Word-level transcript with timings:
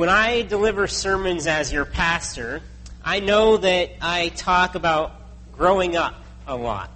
when 0.00 0.08
I 0.08 0.40
deliver 0.40 0.86
sermons 0.86 1.46
as 1.46 1.70
your 1.70 1.84
pastor, 1.84 2.62
I 3.04 3.20
know 3.20 3.58
that 3.58 3.90
I 4.00 4.30
talk 4.30 4.74
about 4.74 5.12
growing 5.52 5.94
up 5.94 6.14
a 6.46 6.56
lot. 6.56 6.90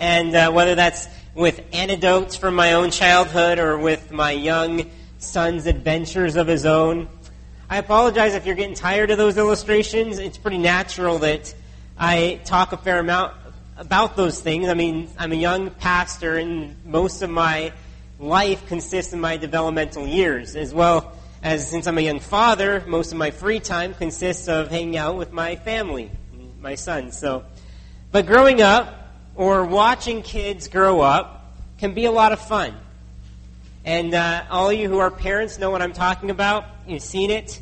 And 0.00 0.34
uh, 0.34 0.50
whether 0.50 0.74
that's 0.74 1.06
with 1.36 1.60
anecdotes 1.72 2.34
from 2.34 2.56
my 2.56 2.72
own 2.72 2.90
childhood 2.90 3.60
or 3.60 3.78
with 3.78 4.10
my 4.10 4.32
young 4.32 4.90
son's 5.20 5.66
adventures 5.66 6.34
of 6.34 6.48
his 6.48 6.66
own, 6.66 7.08
I 7.70 7.78
apologize 7.78 8.34
if 8.34 8.44
you're 8.44 8.56
getting 8.56 8.74
tired 8.74 9.12
of 9.12 9.18
those 9.18 9.38
illustrations. 9.38 10.18
It's 10.18 10.36
pretty 10.36 10.58
natural 10.58 11.18
that 11.20 11.54
I 11.96 12.40
talk 12.44 12.72
a 12.72 12.76
fair 12.76 12.98
amount 12.98 13.34
about 13.76 14.16
those 14.16 14.40
things. 14.40 14.68
I 14.68 14.74
mean, 14.74 15.08
I'm 15.16 15.30
a 15.30 15.36
young 15.36 15.70
pastor, 15.70 16.38
and 16.38 16.74
most 16.84 17.22
of 17.22 17.30
my 17.30 17.72
life 18.18 18.66
consists 18.66 19.12
of 19.12 19.20
my 19.20 19.36
developmental 19.36 20.04
years, 20.08 20.56
as 20.56 20.74
well 20.74 21.15
as 21.42 21.68
since 21.68 21.86
I'm 21.86 21.98
a 21.98 22.00
young 22.00 22.20
father, 22.20 22.82
most 22.86 23.12
of 23.12 23.18
my 23.18 23.30
free 23.30 23.60
time 23.60 23.94
consists 23.94 24.48
of 24.48 24.68
hanging 24.68 24.96
out 24.96 25.16
with 25.16 25.32
my 25.32 25.56
family, 25.56 26.10
my 26.60 26.74
sons. 26.74 27.18
So, 27.18 27.44
but 28.12 28.26
growing 28.26 28.62
up 28.62 29.10
or 29.34 29.64
watching 29.64 30.22
kids 30.22 30.68
grow 30.68 31.00
up 31.00 31.54
can 31.78 31.94
be 31.94 32.06
a 32.06 32.12
lot 32.12 32.32
of 32.32 32.40
fun. 32.40 32.74
And 33.84 34.14
uh, 34.14 34.44
all 34.50 34.72
you 34.72 34.88
who 34.88 34.98
are 34.98 35.10
parents 35.10 35.58
know 35.58 35.70
what 35.70 35.82
I'm 35.82 35.92
talking 35.92 36.30
about. 36.30 36.64
You've 36.88 37.02
seen 37.02 37.30
it. 37.30 37.60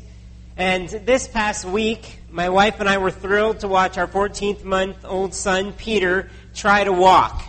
And 0.57 0.87
this 0.89 1.27
past 1.27 1.65
week, 1.65 2.19
my 2.31 2.49
wife 2.49 2.79
and 2.79 2.87
I 2.87 2.97
were 2.97 3.11
thrilled 3.11 3.59
to 3.59 3.67
watch 3.67 3.97
our 3.97 4.07
14th 4.07 4.63
month 4.63 4.97
old 5.03 5.33
son, 5.33 5.73
Peter, 5.73 6.29
try 6.53 6.83
to 6.83 6.93
walk. 6.93 7.43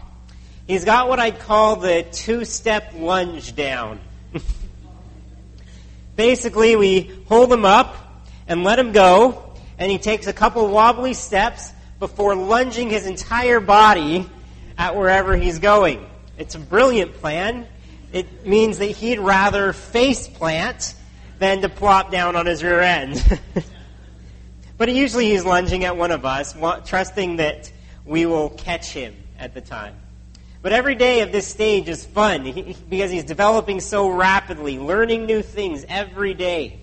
He's 0.67 0.85
got 0.85 1.09
what 1.09 1.21
I'd 1.21 1.39
call 1.39 1.77
the 1.77 2.05
two 2.11 2.45
step 2.45 2.93
lunge 2.97 3.55
down. 3.55 4.01
Basically, 6.17 6.77
we 6.77 7.25
hold 7.29 7.53
him 7.53 7.65
up 7.65 7.95
and 8.49 8.65
let 8.65 8.79
him 8.79 8.93
go, 8.93 9.53
and 9.79 9.91
he 9.91 9.99
takes 9.99 10.27
a 10.27 10.33
couple 10.33 10.67
wobbly 10.69 11.13
steps 11.13 11.73
before 11.99 12.35
lunging 12.35 12.91
his 12.91 13.07
entire 13.07 13.61
body 13.61 14.29
at 14.79 14.97
wherever 14.97 15.37
he's 15.37 15.59
going. 15.59 16.07
It's 16.39 16.55
a 16.55 16.59
brilliant 16.59 17.15
plan. 17.15 17.67
It 18.13 18.47
means 18.47 18.79
that 18.79 18.87
he'd 18.87 19.19
rather 19.19 19.73
face 19.73 20.27
plant 20.27 20.95
than 21.39 21.61
to 21.63 21.69
plop 21.69 22.11
down 22.11 22.35
on 22.35 22.47
his 22.47 22.63
rear 22.63 22.81
end. 22.81 23.23
but 24.79 24.93
usually 24.93 25.31
he's 25.31 25.45
lunging 25.45 25.85
at 25.85 25.97
one 25.97 26.11
of 26.11 26.25
us, 26.25 26.57
trusting 26.87 27.37
that 27.37 27.71
we 28.07 28.25
will 28.25 28.51
catch 28.51 28.91
him 28.91 29.15
at 29.39 29.53
the 29.53 29.61
time. 29.61 29.95
But 30.67 30.73
every 30.73 30.97
day 30.97 31.21
of 31.21 31.31
this 31.31 31.47
stage 31.47 31.89
is 31.89 32.05
fun 32.05 32.43
because 32.91 33.13
he's 33.13 33.23
developing 33.23 33.79
so 33.79 34.09
rapidly, 34.09 34.81
learning 34.81 35.25
new 35.25 35.41
things 35.41 35.87
every 35.89 36.35
day. 36.35 36.81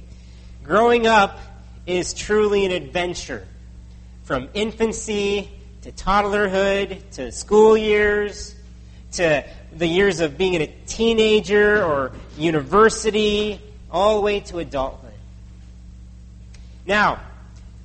Growing 0.64 1.06
up 1.06 1.38
is 1.86 2.14
truly 2.14 2.66
an 2.66 2.72
adventure. 2.72 3.45
From 4.23 4.48
infancy 4.53 5.52
to 5.81 5.92
toddlerhood 5.92 7.12
to 7.16 7.34
school 7.34 7.75
years 7.75 8.56
to 9.12 9.44
the 9.75 9.88
years 9.88 10.22
of 10.22 10.38
being 10.38 10.62
a 10.62 10.68
teenager 10.88 11.84
or 11.84 12.14
university 12.38 13.59
all 13.92 14.16
the 14.16 14.22
way 14.22 14.40
to 14.40 14.59
adulthood. 14.59 15.12
Now, 16.86 17.20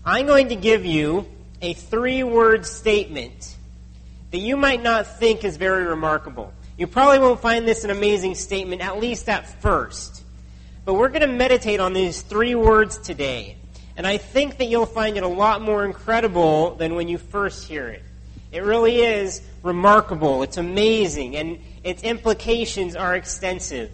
I'm 0.05 0.27
going 0.27 0.51
to 0.51 0.55
give 0.55 0.87
you 0.87 1.27
a 1.61 1.73
three 1.73 2.23
word 2.23 2.67
statement 2.67 3.57
that 4.31 4.39
you 4.39 4.57
might 4.57 4.83
not 4.83 5.19
think 5.19 5.45
is 5.45 5.57
very 5.57 5.84
remarkable. 5.84 6.53
You 6.77 6.87
probably 6.87 7.19
won't 7.19 7.41
find 7.41 7.67
this 7.67 7.84
an 7.84 7.91
amazing 7.91 8.34
statement, 8.34 8.83
at 8.83 8.98
least 8.98 9.29
at 9.29 9.61
first. 9.61 10.23
But 10.84 10.95
we're 10.95 11.09
going 11.09 11.23
to 11.23 11.27
meditate 11.27 11.81
on 11.81 11.93
these 11.93 12.23
three 12.23 12.55
words 12.55 12.99
today. 12.99 13.56
And 13.97 14.06
I 14.06 14.17
think 14.17 14.59
that 14.59 14.67
you'll 14.67 14.87
find 14.87 15.17
it 15.17 15.23
a 15.23 15.29
lot 15.29 15.61
more 15.61 15.84
incredible 15.84 16.77
than 16.77 16.95
when 16.95 17.09
you 17.09 17.19
first 17.19 17.67
hear 17.67 17.89
it. 17.89 18.03
It 18.53 18.62
really 18.62 19.01
is 19.03 19.43
remarkable. 19.62 20.43
It's 20.43 20.56
amazing. 20.56 21.37
And 21.37 21.59
its 21.83 22.03
implications 22.03 22.97
are 22.97 23.16
extensive. 23.16 23.91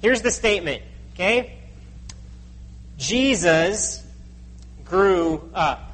Here's 0.00 0.22
the 0.22 0.30
statement 0.30 0.82
Okay? 1.14 1.58
Jesus 2.96 4.04
grew 4.84 5.48
up. 5.54 5.92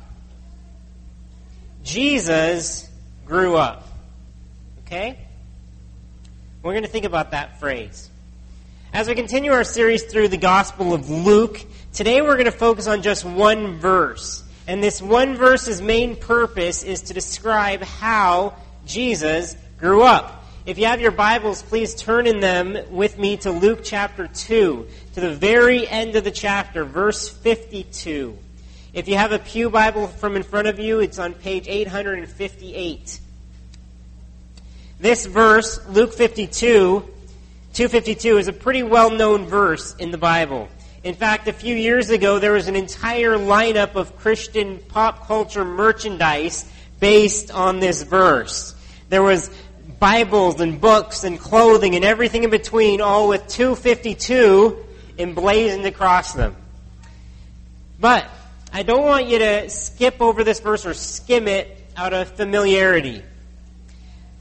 Jesus 1.82 2.87
grew 3.28 3.56
up. 3.56 3.86
Okay? 4.86 5.18
We're 6.62 6.72
going 6.72 6.84
to 6.84 6.88
think 6.88 7.04
about 7.04 7.32
that 7.32 7.60
phrase. 7.60 8.08
As 8.90 9.06
we 9.06 9.14
continue 9.14 9.52
our 9.52 9.64
series 9.64 10.04
through 10.04 10.28
the 10.28 10.38
Gospel 10.38 10.94
of 10.94 11.10
Luke, 11.10 11.62
today 11.92 12.22
we're 12.22 12.34
going 12.34 12.46
to 12.46 12.50
focus 12.50 12.86
on 12.86 13.02
just 13.02 13.26
one 13.26 13.76
verse. 13.78 14.42
And 14.66 14.82
this 14.82 15.02
one 15.02 15.36
verse's 15.36 15.82
main 15.82 16.16
purpose 16.16 16.82
is 16.82 17.02
to 17.02 17.14
describe 17.14 17.82
how 17.82 18.54
Jesus 18.86 19.56
grew 19.78 20.02
up. 20.02 20.46
If 20.64 20.78
you 20.78 20.86
have 20.86 21.02
your 21.02 21.10
Bibles, 21.10 21.62
please 21.62 21.94
turn 21.94 22.26
in 22.26 22.40
them 22.40 22.78
with 22.90 23.18
me 23.18 23.36
to 23.38 23.50
Luke 23.50 23.80
chapter 23.84 24.26
2, 24.26 24.86
to 25.14 25.20
the 25.20 25.34
very 25.34 25.86
end 25.86 26.16
of 26.16 26.24
the 26.24 26.30
chapter, 26.30 26.84
verse 26.84 27.28
52. 27.28 28.38
If 28.94 29.06
you 29.06 29.16
have 29.16 29.32
a 29.32 29.38
Pew 29.38 29.68
Bible 29.68 30.06
from 30.06 30.34
in 30.34 30.42
front 30.42 30.66
of 30.66 30.78
you, 30.78 31.00
it's 31.00 31.18
on 31.18 31.34
page 31.34 31.68
858. 31.68 33.20
This 34.98 35.26
verse, 35.26 35.86
Luke 35.88 36.14
52, 36.14 37.00
252, 37.74 38.38
is 38.38 38.48
a 38.48 38.52
pretty 38.52 38.82
well 38.82 39.10
known 39.10 39.44
verse 39.44 39.94
in 39.96 40.10
the 40.10 40.18
Bible. 40.18 40.68
In 41.04 41.14
fact, 41.14 41.48
a 41.48 41.52
few 41.52 41.76
years 41.76 42.08
ago, 42.08 42.38
there 42.38 42.52
was 42.52 42.66
an 42.66 42.76
entire 42.76 43.36
lineup 43.36 43.94
of 43.94 44.16
Christian 44.16 44.78
pop 44.88 45.26
culture 45.26 45.64
merchandise 45.66 46.64
based 46.98 47.50
on 47.50 47.80
this 47.80 48.02
verse. 48.02 48.74
There 49.10 49.22
was 49.22 49.50
Bibles 50.00 50.60
and 50.60 50.80
books 50.80 51.24
and 51.24 51.38
clothing 51.38 51.94
and 51.94 52.04
everything 52.04 52.44
in 52.44 52.50
between, 52.50 53.02
all 53.02 53.28
with 53.28 53.46
252 53.48 54.84
emblazoned 55.18 55.84
across 55.84 56.32
them. 56.32 56.56
But 58.00 58.28
I 58.72 58.82
don't 58.82 59.04
want 59.04 59.26
you 59.26 59.38
to 59.38 59.70
skip 59.70 60.20
over 60.20 60.44
this 60.44 60.60
verse 60.60 60.84
or 60.84 60.94
skim 60.94 61.48
it 61.48 61.76
out 61.96 62.12
of 62.12 62.28
familiarity. 62.28 63.22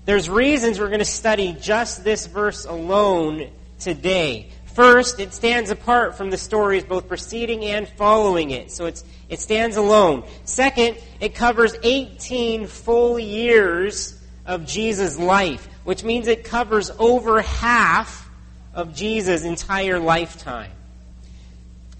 There's 0.05 0.29
reasons 0.29 0.79
we're 0.79 0.87
going 0.87 0.99
to 0.99 1.05
study 1.05 1.55
just 1.59 2.03
this 2.03 2.27
verse 2.27 2.65
alone 2.65 3.49
today. 3.79 4.49
First, 4.73 5.19
it 5.19 5.33
stands 5.33 5.69
apart 5.69 6.15
from 6.15 6.29
the 6.29 6.37
stories 6.37 6.83
both 6.83 7.07
preceding 7.07 7.65
and 7.65 7.87
following 7.89 8.51
it. 8.51 8.71
So 8.71 8.85
it's, 8.85 9.03
it 9.27 9.39
stands 9.39 9.75
alone. 9.75 10.23
Second, 10.43 10.97
it 11.19 11.33
covers 11.33 11.75
18 11.81 12.67
full 12.67 13.17
years 13.17 14.21
of 14.45 14.65
Jesus' 14.65 15.17
life, 15.17 15.67
which 15.83 16.03
means 16.03 16.27
it 16.27 16.43
covers 16.43 16.91
over 16.99 17.41
half 17.41 18.29
of 18.73 18.93
Jesus' 18.93 19.43
entire 19.43 19.99
lifetime. 19.99 20.71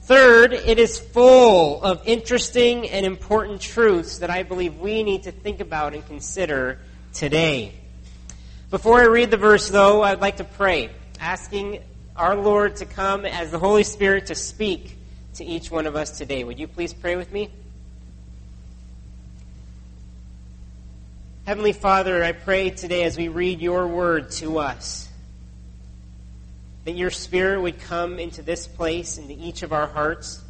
Third, 0.07 0.53
it 0.53 0.79
is 0.79 0.97
full 0.97 1.83
of 1.83 2.01
interesting 2.07 2.89
and 2.89 3.05
important 3.05 3.59
truths 3.59 4.19
that 4.19 4.29
I 4.29 4.43
believe 4.43 4.77
we 4.77 5.03
need 5.03 5.23
to 5.23 5.33
think 5.33 5.59
about 5.59 5.93
and 5.93 6.07
consider 6.07 6.79
today. 7.13 7.73
Before 8.69 9.01
I 9.01 9.07
read 9.07 9.31
the 9.31 9.37
verse, 9.37 9.67
though, 9.67 10.03
I'd 10.03 10.21
like 10.21 10.37
to 10.37 10.45
pray, 10.45 10.91
asking 11.19 11.83
our 12.15 12.37
Lord 12.37 12.77
to 12.77 12.85
come 12.85 13.25
as 13.25 13.51
the 13.51 13.59
Holy 13.59 13.83
Spirit 13.83 14.27
to 14.27 14.35
speak 14.35 14.97
to 15.33 15.43
each 15.43 15.69
one 15.69 15.85
of 15.85 15.97
us 15.97 16.17
today. 16.17 16.45
Would 16.45 16.57
you 16.57 16.69
please 16.69 16.93
pray 16.93 17.17
with 17.17 17.33
me? 17.33 17.51
Heavenly 21.45 21.73
Father, 21.73 22.23
I 22.23 22.31
pray 22.31 22.69
today 22.69 23.03
as 23.03 23.17
we 23.17 23.27
read 23.27 23.59
your 23.59 23.85
word 23.89 24.31
to 24.31 24.59
us 24.59 25.06
that 26.87 26.95
your 26.95 27.11
Spirit 27.11 27.61
would 27.61 27.81
come 27.81 28.17
into 28.17 28.41
this 28.41 28.65
place, 28.65 29.17
into 29.17 29.33
each 29.33 29.61
of 29.61 29.73
our 29.73 29.87
hearts. 29.87 30.41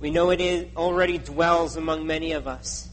We 0.00 0.10
know 0.10 0.30
it 0.30 0.40
is, 0.40 0.64
already 0.74 1.18
dwells 1.18 1.76
among 1.76 2.06
many 2.06 2.32
of 2.32 2.48
us, 2.48 2.88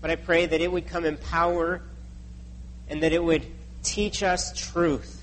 but 0.00 0.12
I 0.12 0.14
pray 0.14 0.46
that 0.46 0.60
it 0.60 0.70
would 0.70 0.86
come 0.86 1.04
in 1.04 1.16
power 1.16 1.82
and 2.88 3.02
that 3.02 3.12
it 3.12 3.20
would 3.20 3.44
teach 3.82 4.22
us 4.22 4.56
truth. 4.56 5.20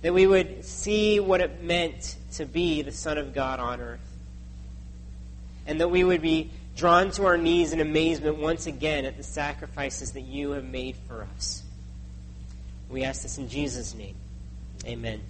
That 0.00 0.14
we 0.14 0.26
would 0.26 0.64
see 0.64 1.20
what 1.20 1.42
it 1.42 1.62
meant 1.62 2.16
to 2.36 2.46
be 2.46 2.80
the 2.80 2.90
Son 2.90 3.18
of 3.18 3.34
God 3.34 3.60
on 3.60 3.82
earth. 3.82 4.00
And 5.66 5.82
that 5.82 5.88
we 5.88 6.02
would 6.02 6.22
be 6.22 6.50
drawn 6.76 7.10
to 7.10 7.26
our 7.26 7.36
knees 7.36 7.74
in 7.74 7.80
amazement 7.80 8.38
once 8.38 8.66
again 8.66 9.04
at 9.04 9.18
the 9.18 9.22
sacrifices 9.22 10.12
that 10.12 10.22
you 10.22 10.52
have 10.52 10.64
made 10.64 10.96
for 11.06 11.28
us. 11.36 11.62
We 12.88 13.04
ask 13.04 13.20
this 13.20 13.36
in 13.36 13.50
Jesus' 13.50 13.94
name. 13.94 14.16
Amen. 14.86 15.20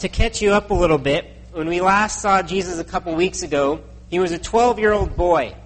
To 0.00 0.08
catch 0.08 0.40
you 0.40 0.52
up 0.52 0.70
a 0.70 0.74
little 0.74 0.96
bit, 0.96 1.28
when 1.50 1.66
we 1.66 1.80
last 1.80 2.22
saw 2.22 2.40
Jesus 2.40 2.78
a 2.78 2.84
couple 2.84 3.16
weeks 3.16 3.42
ago, 3.42 3.80
he 4.08 4.20
was 4.20 4.30
a 4.30 4.38
12 4.38 4.78
year 4.78 4.92
old 4.92 5.16
boy. 5.16 5.56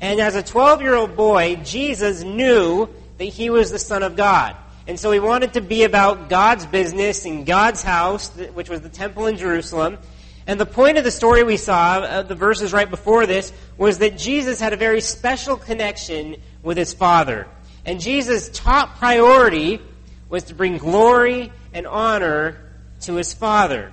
And 0.00 0.20
as 0.20 0.36
a 0.36 0.44
12 0.44 0.80
year 0.80 0.94
old 0.94 1.16
boy, 1.16 1.56
Jesus 1.56 2.22
knew 2.22 2.88
that 3.18 3.24
he 3.24 3.50
was 3.50 3.72
the 3.72 3.80
Son 3.80 4.04
of 4.04 4.14
God. 4.14 4.54
And 4.86 5.00
so 5.00 5.10
he 5.10 5.18
wanted 5.18 5.54
to 5.54 5.60
be 5.60 5.82
about 5.82 6.28
God's 6.28 6.66
business 6.66 7.24
in 7.24 7.42
God's 7.42 7.82
house, 7.82 8.28
which 8.54 8.70
was 8.70 8.82
the 8.82 8.88
temple 8.88 9.26
in 9.26 9.38
Jerusalem. 9.38 9.98
And 10.46 10.60
the 10.60 10.66
point 10.66 10.96
of 10.96 11.02
the 11.02 11.10
story 11.10 11.42
we 11.42 11.56
saw, 11.56 11.98
uh, 11.98 12.22
the 12.22 12.36
verses 12.36 12.72
right 12.72 12.88
before 12.88 13.26
this, 13.26 13.52
was 13.76 13.98
that 13.98 14.16
Jesus 14.16 14.60
had 14.60 14.72
a 14.72 14.76
very 14.76 15.00
special 15.00 15.56
connection 15.56 16.36
with 16.62 16.76
his 16.76 16.94
Father. 16.94 17.48
And 17.84 18.00
Jesus' 18.00 18.50
top 18.50 18.98
priority 18.98 19.80
was 20.28 20.44
to 20.44 20.54
bring 20.54 20.78
glory 20.78 21.50
and 21.72 21.88
honor 21.88 22.63
to 23.06 23.14
his 23.14 23.34
Father. 23.34 23.92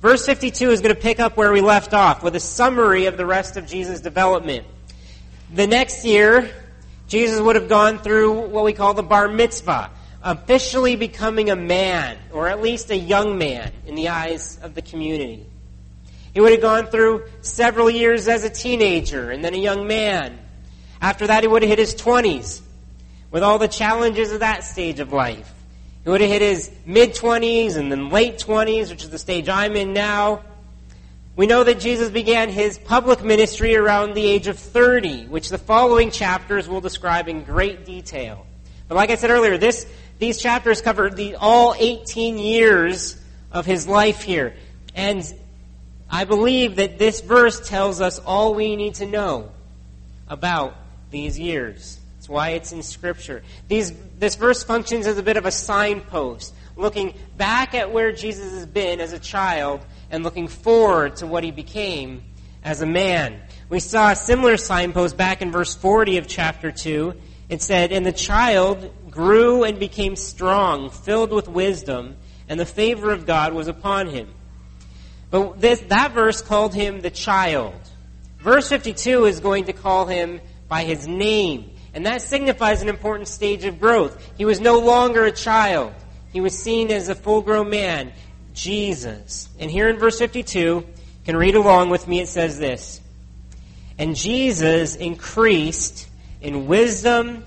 Verse 0.00 0.26
52 0.26 0.70
is 0.70 0.80
going 0.80 0.94
to 0.94 1.00
pick 1.00 1.20
up 1.20 1.36
where 1.36 1.52
we 1.52 1.60
left 1.60 1.94
off 1.94 2.22
with 2.22 2.34
a 2.34 2.40
summary 2.40 3.06
of 3.06 3.16
the 3.16 3.26
rest 3.26 3.56
of 3.56 3.66
Jesus' 3.66 4.00
development. 4.00 4.66
The 5.54 5.66
next 5.66 6.04
year, 6.04 6.50
Jesus 7.06 7.40
would 7.40 7.56
have 7.56 7.68
gone 7.68 7.98
through 7.98 8.48
what 8.48 8.64
we 8.64 8.72
call 8.72 8.94
the 8.94 9.02
bar 9.02 9.28
mitzvah, 9.28 9.90
officially 10.22 10.96
becoming 10.96 11.50
a 11.50 11.56
man, 11.56 12.18
or 12.32 12.48
at 12.48 12.60
least 12.60 12.90
a 12.90 12.96
young 12.96 13.38
man 13.38 13.70
in 13.86 13.94
the 13.94 14.08
eyes 14.08 14.58
of 14.62 14.74
the 14.74 14.82
community. 14.82 15.46
He 16.34 16.40
would 16.40 16.52
have 16.52 16.62
gone 16.62 16.86
through 16.86 17.24
several 17.42 17.90
years 17.90 18.26
as 18.28 18.44
a 18.44 18.50
teenager 18.50 19.30
and 19.30 19.44
then 19.44 19.54
a 19.54 19.58
young 19.58 19.86
man. 19.86 20.38
After 21.00 21.26
that, 21.26 21.42
he 21.42 21.48
would 21.48 21.62
have 21.62 21.68
hit 21.68 21.78
his 21.78 21.94
20s 21.94 22.60
with 23.30 23.42
all 23.42 23.58
the 23.58 23.68
challenges 23.68 24.32
of 24.32 24.40
that 24.40 24.64
stage 24.64 25.00
of 25.00 25.12
life. 25.12 25.52
He 26.04 26.10
would 26.10 26.20
have 26.20 26.30
hit 26.30 26.42
his 26.42 26.70
mid 26.84 27.14
20s 27.14 27.76
and 27.76 27.90
then 27.90 28.10
late 28.10 28.38
20s, 28.38 28.90
which 28.90 29.04
is 29.04 29.10
the 29.10 29.18
stage 29.18 29.48
I'm 29.48 29.76
in 29.76 29.92
now. 29.92 30.42
We 31.34 31.46
know 31.46 31.64
that 31.64 31.80
Jesus 31.80 32.10
began 32.10 32.50
his 32.50 32.76
public 32.76 33.22
ministry 33.24 33.74
around 33.74 34.14
the 34.14 34.26
age 34.26 34.48
of 34.48 34.58
30, 34.58 35.26
which 35.26 35.48
the 35.48 35.58
following 35.58 36.10
chapters 36.10 36.68
will 36.68 36.82
describe 36.82 37.28
in 37.28 37.44
great 37.44 37.86
detail. 37.86 38.46
But 38.86 38.96
like 38.96 39.10
I 39.10 39.14
said 39.14 39.30
earlier, 39.30 39.56
this, 39.56 39.86
these 40.18 40.38
chapters 40.38 40.82
cover 40.82 41.08
the, 41.08 41.36
all 41.36 41.74
18 41.78 42.38
years 42.38 43.18
of 43.50 43.64
his 43.64 43.86
life 43.86 44.22
here. 44.22 44.54
And 44.94 45.24
I 46.10 46.24
believe 46.24 46.76
that 46.76 46.98
this 46.98 47.22
verse 47.22 47.66
tells 47.66 48.02
us 48.02 48.18
all 48.18 48.54
we 48.54 48.76
need 48.76 48.96
to 48.96 49.06
know 49.06 49.50
about 50.28 50.76
these 51.10 51.38
years. 51.38 51.98
That's 52.16 52.28
why 52.28 52.50
it's 52.50 52.72
in 52.72 52.82
Scripture. 52.82 53.42
These, 53.68 53.92
this 54.22 54.36
verse 54.36 54.62
functions 54.62 55.08
as 55.08 55.18
a 55.18 55.22
bit 55.22 55.36
of 55.36 55.46
a 55.46 55.50
signpost, 55.50 56.54
looking 56.76 57.12
back 57.36 57.74
at 57.74 57.90
where 57.90 58.12
Jesus 58.12 58.52
has 58.52 58.66
been 58.66 59.00
as 59.00 59.12
a 59.12 59.18
child 59.18 59.84
and 60.12 60.22
looking 60.22 60.46
forward 60.46 61.16
to 61.16 61.26
what 61.26 61.42
he 61.42 61.50
became 61.50 62.22
as 62.62 62.82
a 62.82 62.86
man. 62.86 63.40
We 63.68 63.80
saw 63.80 64.12
a 64.12 64.14
similar 64.14 64.56
signpost 64.56 65.16
back 65.16 65.42
in 65.42 65.50
verse 65.50 65.74
40 65.74 66.18
of 66.18 66.28
chapter 66.28 66.70
2. 66.70 67.14
It 67.48 67.62
said, 67.62 67.90
And 67.90 68.06
the 68.06 68.12
child 68.12 68.92
grew 69.10 69.64
and 69.64 69.80
became 69.80 70.14
strong, 70.14 70.90
filled 70.90 71.32
with 71.32 71.48
wisdom, 71.48 72.14
and 72.48 72.60
the 72.60 72.64
favor 72.64 73.10
of 73.10 73.26
God 73.26 73.52
was 73.52 73.66
upon 73.66 74.06
him. 74.06 74.28
But 75.32 75.60
this, 75.60 75.80
that 75.88 76.12
verse 76.12 76.42
called 76.42 76.74
him 76.74 77.00
the 77.00 77.10
child. 77.10 77.74
Verse 78.38 78.68
52 78.68 79.24
is 79.24 79.40
going 79.40 79.64
to 79.64 79.72
call 79.72 80.06
him 80.06 80.40
by 80.68 80.84
his 80.84 81.08
name. 81.08 81.72
And 81.94 82.06
that 82.06 82.22
signifies 82.22 82.82
an 82.82 82.88
important 82.88 83.28
stage 83.28 83.64
of 83.64 83.78
growth. 83.78 84.32
He 84.38 84.44
was 84.44 84.60
no 84.60 84.78
longer 84.78 85.24
a 85.24 85.32
child. 85.32 85.92
He 86.32 86.40
was 86.40 86.58
seen 86.58 86.90
as 86.90 87.08
a 87.08 87.14
full 87.14 87.42
grown 87.42 87.68
man, 87.68 88.12
Jesus. 88.54 89.48
And 89.58 89.70
here 89.70 89.88
in 89.88 89.98
verse 89.98 90.18
52, 90.18 90.58
you 90.58 90.86
can 91.24 91.36
read 91.36 91.54
along 91.54 91.90
with 91.90 92.08
me, 92.08 92.20
it 92.20 92.28
says 92.28 92.58
this. 92.58 93.00
And 93.98 94.16
Jesus 94.16 94.96
increased 94.96 96.08
in 96.40 96.66
wisdom 96.66 97.44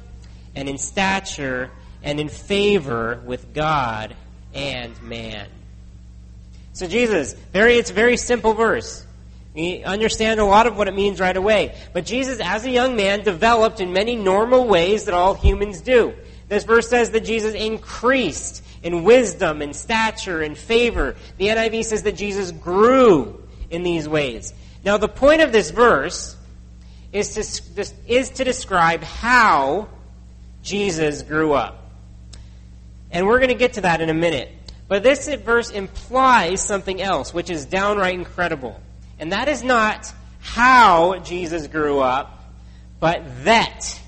and 0.56 0.70
in 0.70 0.78
stature 0.78 1.72
and 2.04 2.20
in 2.20 2.30
favor 2.30 3.22
with 3.26 3.54
God 3.54 4.16
and 4.54 5.02
man. 5.02 5.48
So 6.74 6.88
Jesus, 6.88 7.34
very, 7.52 7.78
it's 7.78 7.90
a 7.90 7.94
very 7.94 8.18
simple 8.18 8.54
verse. 8.54 9.06
We 9.56 9.84
understand 9.86 10.42
a 10.42 10.46
lot 10.46 10.68
of 10.68 10.78
what 10.78 10.90
it 10.90 10.94
means 10.94 11.22
right 11.22 11.36
away. 11.36 11.76
But 11.94 12.06
Jesus, 12.06 12.42
as 12.42 12.66
a 12.66 12.70
young 12.70 12.98
man, 12.98 13.24
developed 13.24 13.80
in 13.80 13.94
many 13.94 14.18
normal 14.18 14.68
ways 14.68 15.06
that 15.06 15.14
all 15.14 15.34
humans 15.34 15.80
do. 15.80 16.14
This 16.50 16.66
verse 16.66 16.90
says 16.90 17.12
that 17.12 17.24
Jesus 17.24 17.56
increased 17.56 18.64
in 18.84 19.04
wisdom 19.04 19.62
and 19.62 19.74
stature 19.74 20.42
and 20.42 20.58
favor. 20.58 21.16
The 21.38 21.48
NIV 21.48 21.86
says 21.86 22.04
that 22.04 22.18
Jesus 22.18 22.52
grew 22.52 23.42
in 23.70 23.84
these 23.84 24.10
ways. 24.10 24.54
Now, 24.84 24.98
the 24.98 25.08
point 25.08 25.42
of 25.42 25.54
this 25.54 25.72
verse 25.72 26.36
is 27.14 27.34
to, 27.76 27.92
is 28.08 28.30
to 28.32 28.44
describe 28.44 29.04
how 29.04 29.88
Jesus 30.62 31.22
grew 31.22 31.54
up. 31.54 31.90
And 33.10 33.26
we're 33.26 33.40
going 33.40 33.50
to 33.50 33.56
get 33.56 33.74
to 33.74 33.82
that 33.82 34.02
in 34.02 34.10
a 34.10 34.14
minute. 34.14 34.52
But 34.90 35.02
this 35.02 35.34
verse 35.34 35.72
implies 35.72 36.62
something 36.62 37.02
else, 37.02 37.34
which 37.34 37.50
is 37.50 37.66
downright 37.66 38.14
incredible. 38.14 38.80
And 39.20 39.32
that 39.32 39.48
is 39.48 39.64
not 39.64 40.12
how 40.42 41.20
Jesus 41.20 41.68
grew 41.68 42.00
up, 42.00 42.44
but 43.00 43.24
that 43.46 44.00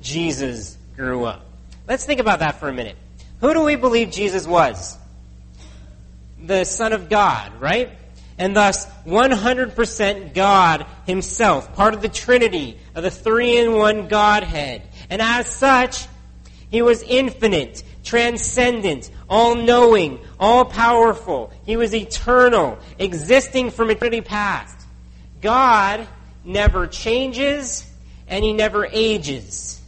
Jesus 0.00 0.76
grew 0.96 1.24
up. 1.24 1.44
Let's 1.86 2.04
think 2.04 2.20
about 2.20 2.40
that 2.40 2.58
for 2.58 2.68
a 2.68 2.72
minute. 2.72 2.96
Who 3.40 3.52
do 3.52 3.62
we 3.62 3.76
believe 3.76 4.10
Jesus 4.10 4.46
was? 4.46 4.96
The 6.42 6.64
Son 6.64 6.92
of 6.92 7.08
God, 7.08 7.60
right? 7.60 7.90
And 8.38 8.54
thus 8.54 8.86
100% 9.06 10.34
God 10.34 10.86
Himself, 11.06 11.74
part 11.74 11.94
of 11.94 12.02
the 12.02 12.08
Trinity, 12.08 12.78
of 12.94 13.02
the 13.02 13.10
three 13.10 13.58
in 13.58 13.72
one 13.72 14.08
Godhead. 14.08 14.82
And 15.08 15.22
as 15.22 15.46
such, 15.46 16.06
He 16.70 16.82
was 16.82 17.02
infinite, 17.02 17.82
transcendent, 18.06 19.10
all 19.28 19.56
knowing, 19.56 20.20
all 20.38 20.64
powerful. 20.64 21.52
He 21.66 21.76
was 21.76 21.92
eternal, 21.94 22.78
existing 22.98 23.72
from 23.72 23.90
eternity 23.90 24.20
past. 24.20 24.86
God 25.42 26.06
never 26.44 26.86
changes 26.86 27.84
and 28.28 28.44
he 28.44 28.52
never 28.52 28.86
ages. 28.86 29.80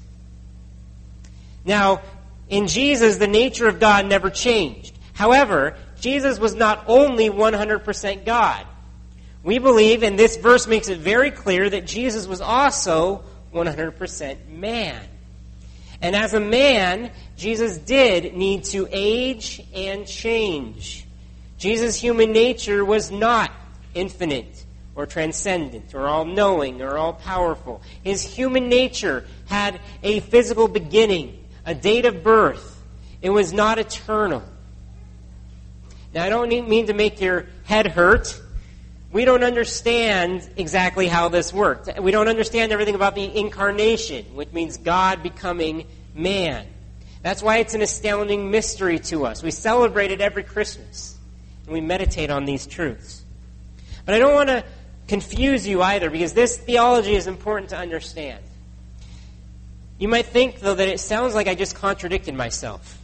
Now, 1.64 2.02
in 2.48 2.66
Jesus, 2.66 3.18
the 3.18 3.28
nature 3.28 3.68
of 3.68 3.78
God 3.78 4.06
never 4.06 4.30
changed. 4.30 4.98
However, 5.12 5.76
Jesus 6.00 6.38
was 6.38 6.54
not 6.54 6.84
only 6.88 7.30
100% 7.30 8.24
God. 8.24 8.66
We 9.44 9.58
believe, 9.58 10.02
and 10.02 10.18
this 10.18 10.36
verse 10.36 10.66
makes 10.66 10.88
it 10.88 10.98
very 10.98 11.30
clear, 11.30 11.70
that 11.70 11.86
Jesus 11.86 12.26
was 12.26 12.40
also 12.40 13.22
100% 13.54 14.48
man. 14.48 15.04
And 16.00 16.14
as 16.14 16.34
a 16.34 16.40
man, 16.40 17.10
Jesus 17.36 17.78
did 17.78 18.34
need 18.34 18.64
to 18.64 18.88
age 18.90 19.60
and 19.74 20.06
change. 20.06 21.06
Jesus' 21.58 21.96
human 21.96 22.32
nature 22.32 22.84
was 22.84 23.10
not 23.10 23.50
infinite 23.94 24.64
or 24.94 25.06
transcendent 25.06 25.94
or 25.94 26.06
all 26.06 26.24
knowing 26.24 26.82
or 26.82 26.96
all 26.96 27.12
powerful. 27.12 27.82
His 28.02 28.22
human 28.22 28.68
nature 28.68 29.24
had 29.46 29.80
a 30.02 30.20
physical 30.20 30.68
beginning, 30.68 31.44
a 31.66 31.74
date 31.74 32.06
of 32.06 32.22
birth. 32.22 32.80
It 33.20 33.30
was 33.30 33.52
not 33.52 33.78
eternal. 33.78 34.42
Now, 36.14 36.24
I 36.24 36.28
don't 36.28 36.48
mean 36.68 36.86
to 36.86 36.94
make 36.94 37.20
your 37.20 37.46
head 37.64 37.88
hurt. 37.88 38.40
We 39.10 39.24
don't 39.24 39.42
understand 39.42 40.48
exactly 40.56 41.06
how 41.06 41.28
this 41.28 41.52
worked. 41.52 41.98
We 41.98 42.10
don't 42.10 42.28
understand 42.28 42.72
everything 42.72 42.94
about 42.94 43.14
the 43.14 43.24
incarnation, 43.38 44.26
which 44.34 44.52
means 44.52 44.76
God 44.76 45.22
becoming 45.22 45.86
man. 46.14 46.66
That's 47.22 47.42
why 47.42 47.58
it's 47.58 47.74
an 47.74 47.80
astounding 47.82 48.50
mystery 48.50 48.98
to 49.00 49.24
us. 49.24 49.42
We 49.42 49.50
celebrate 49.50 50.10
it 50.10 50.20
every 50.20 50.42
Christmas, 50.42 51.16
and 51.64 51.72
we 51.72 51.80
meditate 51.80 52.30
on 52.30 52.44
these 52.44 52.66
truths. 52.66 53.22
But 54.04 54.14
I 54.14 54.18
don't 54.18 54.34
want 54.34 54.50
to 54.50 54.64
confuse 55.08 55.66
you 55.66 55.82
either, 55.82 56.10
because 56.10 56.34
this 56.34 56.58
theology 56.58 57.14
is 57.14 57.26
important 57.26 57.70
to 57.70 57.78
understand. 57.78 58.44
You 59.98 60.08
might 60.08 60.26
think, 60.26 60.60
though, 60.60 60.74
that 60.74 60.88
it 60.88 61.00
sounds 61.00 61.34
like 61.34 61.48
I 61.48 61.54
just 61.54 61.74
contradicted 61.74 62.34
myself. 62.34 62.98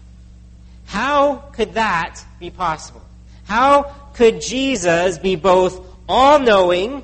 How 0.85 1.37
could 1.37 1.75
that 1.75 2.23
be 2.39 2.51
possible? 2.51 3.03
How 3.45 3.95
could 4.13 4.43
Jesus 4.43 5.19
be 5.19 5.35
both 5.35 5.94
all 6.09 6.39
knowing 6.39 7.03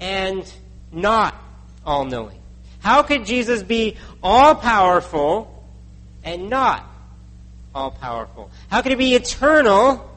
and 0.00 0.50
not 0.90 1.34
all 1.84 2.04
knowing? 2.04 2.38
How 2.80 3.02
could 3.02 3.24
Jesus 3.24 3.62
be 3.62 3.96
all 4.22 4.54
powerful 4.54 5.64
and 6.24 6.50
not 6.50 6.84
all 7.74 7.92
powerful? 7.92 8.50
How 8.68 8.82
could 8.82 8.90
he 8.92 8.96
be 8.96 9.14
eternal 9.14 10.10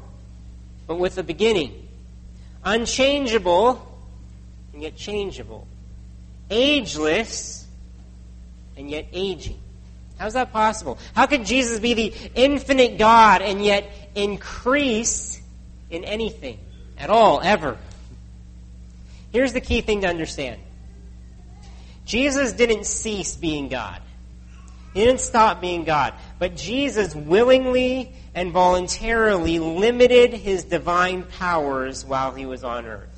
but 0.87 0.95
with 0.95 1.17
a 1.17 1.23
beginning? 1.23 1.87
Unchangeable 2.63 3.81
and 4.73 4.81
yet 4.81 4.95
changeable. 4.95 5.67
Ageless 6.49 7.67
and 8.75 8.89
yet 8.89 9.07
aging. 9.13 9.59
How's 10.17 10.33
that 10.33 10.51
possible? 10.51 10.97
How 11.13 11.27
could 11.27 11.45
Jesus 11.45 11.79
be 11.79 11.93
the 11.93 12.13
infinite 12.35 12.97
God 12.97 13.41
and 13.41 13.63
yet 13.63 13.91
increase 14.15 15.41
in 15.89 16.03
anything 16.03 16.59
at 16.97 17.09
all, 17.09 17.41
ever? 17.41 17.77
Here's 19.31 19.53
the 19.53 19.61
key 19.61 19.81
thing 19.81 20.01
to 20.01 20.07
understand 20.07 20.61
Jesus 22.05 22.53
didn't 22.53 22.85
cease 22.85 23.35
being 23.35 23.67
God. 23.69 24.01
He 24.93 25.03
didn't 25.03 25.19
stop 25.19 25.59
being 25.59 25.83
God. 25.83 26.13
But 26.39 26.55
Jesus 26.55 27.13
willingly 27.13 28.13
and 28.33 28.51
voluntarily 28.51 29.59
limited 29.59 30.33
his 30.33 30.63
divine 30.63 31.23
powers 31.23 32.05
while 32.05 32.33
he 32.33 32.45
was 32.45 32.63
on 32.63 32.85
earth. 32.85 33.09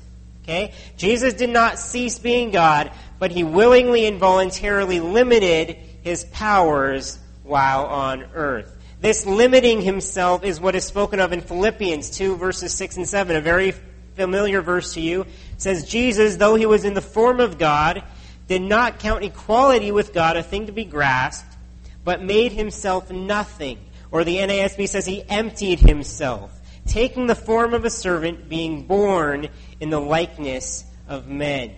Okay? 0.42 0.72
Jesus 0.96 1.34
did 1.34 1.50
not 1.50 1.78
cease 1.78 2.18
being 2.18 2.50
God, 2.50 2.90
but 3.18 3.30
he 3.30 3.44
willingly 3.44 4.06
and 4.06 4.18
voluntarily 4.18 4.98
limited 4.98 5.76
his 6.02 6.24
powers 6.24 7.18
while 7.42 7.84
on 7.86 8.24
earth. 8.34 8.74
This 9.00 9.24
limiting 9.24 9.80
himself 9.80 10.42
is 10.44 10.60
what 10.60 10.74
is 10.74 10.84
spoken 10.84 11.20
of 11.20 11.32
in 11.32 11.40
Philippians 11.40 12.10
2 12.10 12.36
verses 12.36 12.74
6 12.74 12.96
and 12.96 13.08
7, 13.08 13.36
a 13.36 13.40
very 13.40 13.72
familiar 14.16 14.60
verse 14.60 14.94
to 14.94 15.00
you. 15.00 15.22
It 15.22 15.28
says, 15.62 15.88
Jesus, 15.88 16.36
though 16.36 16.56
he 16.56 16.66
was 16.66 16.84
in 16.84 16.94
the 16.94 17.00
form 17.00 17.38
of 17.38 17.58
God, 17.58 18.02
did 18.48 18.62
not 18.62 18.98
count 18.98 19.22
equality 19.22 19.92
with 19.92 20.12
God 20.12 20.36
a 20.36 20.42
thing 20.42 20.66
to 20.66 20.72
be 20.72 20.84
grasped, 20.84 21.56
but 22.04 22.22
made 22.22 22.52
himself 22.52 23.10
nothing. 23.10 23.78
Or 24.10 24.24
the 24.24 24.38
NASB 24.38 24.88
says 24.88 25.06
he 25.06 25.22
emptied 25.28 25.78
himself, 25.78 26.50
taking 26.86 27.26
the 27.26 27.34
form 27.34 27.74
of 27.74 27.84
a 27.84 27.90
servant, 27.90 28.48
being 28.48 28.86
born 28.86 29.48
in 29.78 29.90
the 29.90 30.00
likeness 30.00 30.84
of 31.06 31.28
men. 31.28 31.76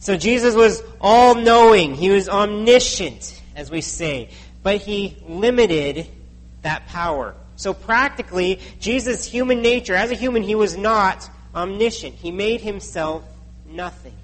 So 0.00 0.18
Jesus 0.18 0.54
was 0.54 0.82
all 1.00 1.34
knowing. 1.34 1.94
He 1.94 2.10
was 2.10 2.28
omniscient, 2.28 3.40
as 3.56 3.70
we 3.70 3.80
say. 3.80 4.28
But 4.64 4.78
he 4.78 5.16
limited 5.28 6.08
that 6.62 6.88
power. 6.88 7.36
So 7.54 7.72
practically, 7.72 8.58
Jesus' 8.80 9.24
human 9.24 9.62
nature, 9.62 9.94
as 9.94 10.10
a 10.10 10.14
human, 10.14 10.42
he 10.42 10.56
was 10.56 10.76
not 10.76 11.30
omniscient. 11.54 12.16
He 12.16 12.32
made 12.32 12.60
himself 12.60 13.22
nothing. 13.64 14.14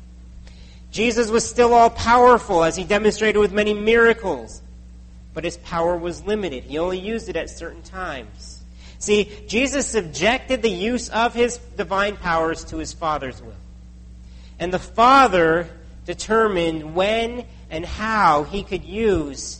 Jesus 0.90 1.30
was 1.30 1.48
still 1.48 1.72
all 1.72 1.90
powerful, 1.90 2.64
as 2.64 2.74
he 2.74 2.82
demonstrated 2.82 3.38
with 3.38 3.52
many 3.52 3.72
miracles 3.72 4.60
but 5.34 5.44
his 5.44 5.56
power 5.58 5.96
was 5.96 6.24
limited. 6.24 6.64
He 6.64 6.78
only 6.78 6.98
used 6.98 7.28
it 7.28 7.36
at 7.36 7.50
certain 7.50 7.82
times. 7.82 8.62
See, 8.98 9.30
Jesus 9.46 9.86
subjected 9.86 10.62
the 10.62 10.70
use 10.70 11.08
of 11.08 11.34
his 11.34 11.58
divine 11.76 12.16
powers 12.16 12.64
to 12.64 12.76
his 12.76 12.92
Father's 12.92 13.40
will. 13.40 13.54
And 14.58 14.72
the 14.72 14.78
Father 14.78 15.68
determined 16.04 16.94
when 16.94 17.46
and 17.70 17.86
how 17.86 18.42
he 18.44 18.62
could 18.62 18.84
use 18.84 19.59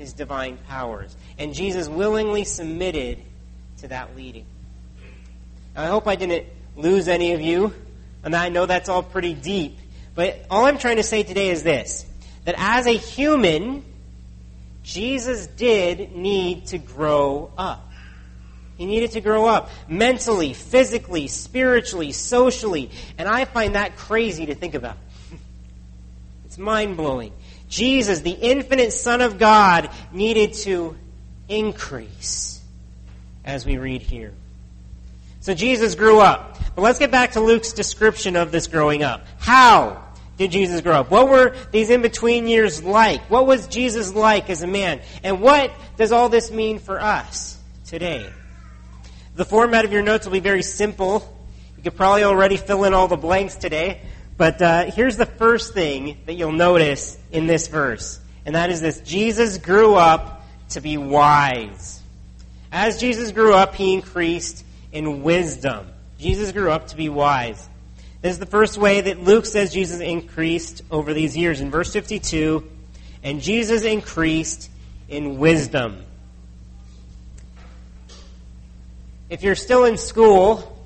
his 0.00 0.14
divine 0.14 0.56
powers. 0.66 1.14
And 1.38 1.52
Jesus 1.52 1.86
willingly 1.86 2.44
submitted 2.44 3.18
to 3.78 3.88
that 3.88 4.16
leading. 4.16 4.46
Now, 5.76 5.82
I 5.82 5.86
hope 5.88 6.08
I 6.08 6.16
didn't 6.16 6.46
lose 6.74 7.06
any 7.06 7.34
of 7.34 7.42
you. 7.42 7.74
And 8.24 8.34
I 8.34 8.48
know 8.48 8.64
that's 8.64 8.88
all 8.88 9.02
pretty 9.02 9.34
deep. 9.34 9.78
But 10.14 10.46
all 10.50 10.64
I'm 10.64 10.78
trying 10.78 10.96
to 10.96 11.02
say 11.02 11.22
today 11.22 11.50
is 11.50 11.62
this 11.62 12.06
that 12.46 12.54
as 12.56 12.86
a 12.86 12.92
human, 12.92 13.84
Jesus 14.82 15.46
did 15.46 16.16
need 16.16 16.66
to 16.68 16.78
grow 16.78 17.52
up. 17.58 17.86
He 18.78 18.86
needed 18.86 19.12
to 19.12 19.20
grow 19.20 19.44
up 19.44 19.68
mentally, 19.86 20.54
physically, 20.54 21.26
spiritually, 21.26 22.12
socially. 22.12 22.90
And 23.18 23.28
I 23.28 23.44
find 23.44 23.74
that 23.74 23.96
crazy 23.96 24.46
to 24.46 24.54
think 24.54 24.74
about. 24.74 24.96
It's 26.46 26.58
mind 26.58 26.96
blowing. 26.96 27.32
Jesus, 27.70 28.20
the 28.20 28.32
infinite 28.32 28.92
Son 28.92 29.22
of 29.22 29.38
God, 29.38 29.88
needed 30.12 30.52
to 30.64 30.96
increase, 31.48 32.60
as 33.44 33.64
we 33.64 33.78
read 33.78 34.02
here. 34.02 34.34
So 35.40 35.54
Jesus 35.54 35.94
grew 35.94 36.20
up. 36.20 36.58
But 36.74 36.82
let's 36.82 36.98
get 36.98 37.10
back 37.10 37.32
to 37.32 37.40
Luke's 37.40 37.72
description 37.72 38.36
of 38.36 38.52
this 38.52 38.66
growing 38.66 39.02
up. 39.02 39.24
How? 39.38 40.04
did 40.40 40.52
Jesus 40.52 40.80
grow 40.80 41.00
up? 41.00 41.10
What 41.10 41.28
were 41.28 41.54
these 41.70 41.90
in 41.90 42.00
between 42.00 42.48
years 42.48 42.82
like? 42.82 43.20
What 43.28 43.46
was 43.46 43.66
Jesus 43.66 44.14
like 44.14 44.48
as 44.48 44.62
a 44.62 44.66
man? 44.66 45.02
And 45.22 45.42
what 45.42 45.70
does 45.98 46.12
all 46.12 46.30
this 46.30 46.50
mean 46.50 46.78
for 46.78 46.98
us 46.98 47.58
today? 47.84 48.26
The 49.34 49.44
format 49.44 49.84
of 49.84 49.92
your 49.92 50.00
notes 50.00 50.24
will 50.24 50.32
be 50.32 50.40
very 50.40 50.62
simple. 50.62 51.36
You 51.76 51.82
could 51.82 51.94
probably 51.94 52.24
already 52.24 52.56
fill 52.56 52.84
in 52.84 52.94
all 52.94 53.06
the 53.06 53.18
blanks 53.18 53.56
today. 53.56 54.00
But 54.40 54.62
uh, 54.62 54.84
here's 54.86 55.18
the 55.18 55.26
first 55.26 55.74
thing 55.74 56.16
that 56.24 56.32
you'll 56.32 56.52
notice 56.52 57.18
in 57.30 57.46
this 57.46 57.68
verse, 57.68 58.18
and 58.46 58.54
that 58.54 58.70
is 58.70 58.80
this 58.80 59.00
Jesus 59.00 59.58
grew 59.58 59.96
up 59.96 60.42
to 60.70 60.80
be 60.80 60.96
wise. 60.96 62.00
As 62.72 62.98
Jesus 62.98 63.32
grew 63.32 63.52
up, 63.52 63.74
he 63.74 63.92
increased 63.92 64.64
in 64.92 65.22
wisdom. 65.22 65.88
Jesus 66.18 66.52
grew 66.52 66.70
up 66.70 66.86
to 66.86 66.96
be 66.96 67.10
wise. 67.10 67.68
This 68.22 68.32
is 68.32 68.38
the 68.38 68.46
first 68.46 68.78
way 68.78 69.02
that 69.02 69.22
Luke 69.22 69.44
says 69.44 69.74
Jesus 69.74 70.00
increased 70.00 70.84
over 70.90 71.12
these 71.12 71.36
years. 71.36 71.60
In 71.60 71.70
verse 71.70 71.92
52, 71.92 72.66
and 73.22 73.42
Jesus 73.42 73.84
increased 73.84 74.70
in 75.10 75.36
wisdom. 75.36 76.02
If 79.28 79.42
you're 79.42 79.54
still 79.54 79.84
in 79.84 79.98
school, 79.98 80.82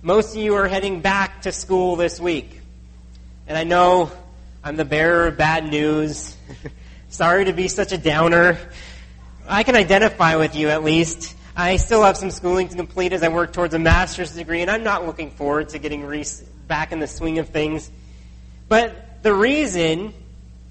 most 0.00 0.34
of 0.34 0.40
you 0.40 0.54
are 0.54 0.66
heading 0.66 1.02
back 1.02 1.42
to 1.42 1.52
school 1.52 1.96
this 1.96 2.18
week. 2.18 2.62
And 3.48 3.56
I 3.56 3.62
know 3.62 4.10
I'm 4.64 4.74
the 4.74 4.84
bearer 4.84 5.28
of 5.28 5.36
bad 5.36 5.64
news. 5.64 6.36
Sorry 7.10 7.44
to 7.44 7.52
be 7.52 7.68
such 7.68 7.92
a 7.92 7.98
downer. 7.98 8.58
I 9.48 9.62
can 9.62 9.76
identify 9.76 10.34
with 10.34 10.56
you 10.56 10.68
at 10.70 10.82
least. 10.82 11.36
I 11.54 11.76
still 11.76 12.02
have 12.02 12.16
some 12.16 12.32
schooling 12.32 12.68
to 12.68 12.76
complete 12.76 13.12
as 13.12 13.22
I 13.22 13.28
work 13.28 13.52
towards 13.52 13.72
a 13.72 13.78
master's 13.78 14.32
degree, 14.32 14.62
and 14.62 14.70
I'm 14.70 14.82
not 14.82 15.06
looking 15.06 15.30
forward 15.30 15.68
to 15.70 15.78
getting 15.78 16.04
re- 16.04 16.24
back 16.66 16.90
in 16.90 16.98
the 16.98 17.06
swing 17.06 17.38
of 17.38 17.50
things. 17.50 17.88
But 18.68 19.22
the 19.22 19.32
reason 19.32 20.12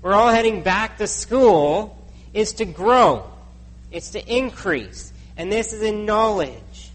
we're 0.01 0.13
all 0.13 0.29
heading 0.29 0.62
back 0.62 0.98
to 0.98 1.08
school 1.08 1.98
is 2.34 2.53
to 2.53 2.65
grow, 2.65 3.25
it's 3.89 4.10
to 4.12 4.27
increase. 4.27 5.13
And 5.38 5.50
this 5.50 5.72
is 5.72 5.82
in 5.82 6.05
knowledge. 6.05 6.91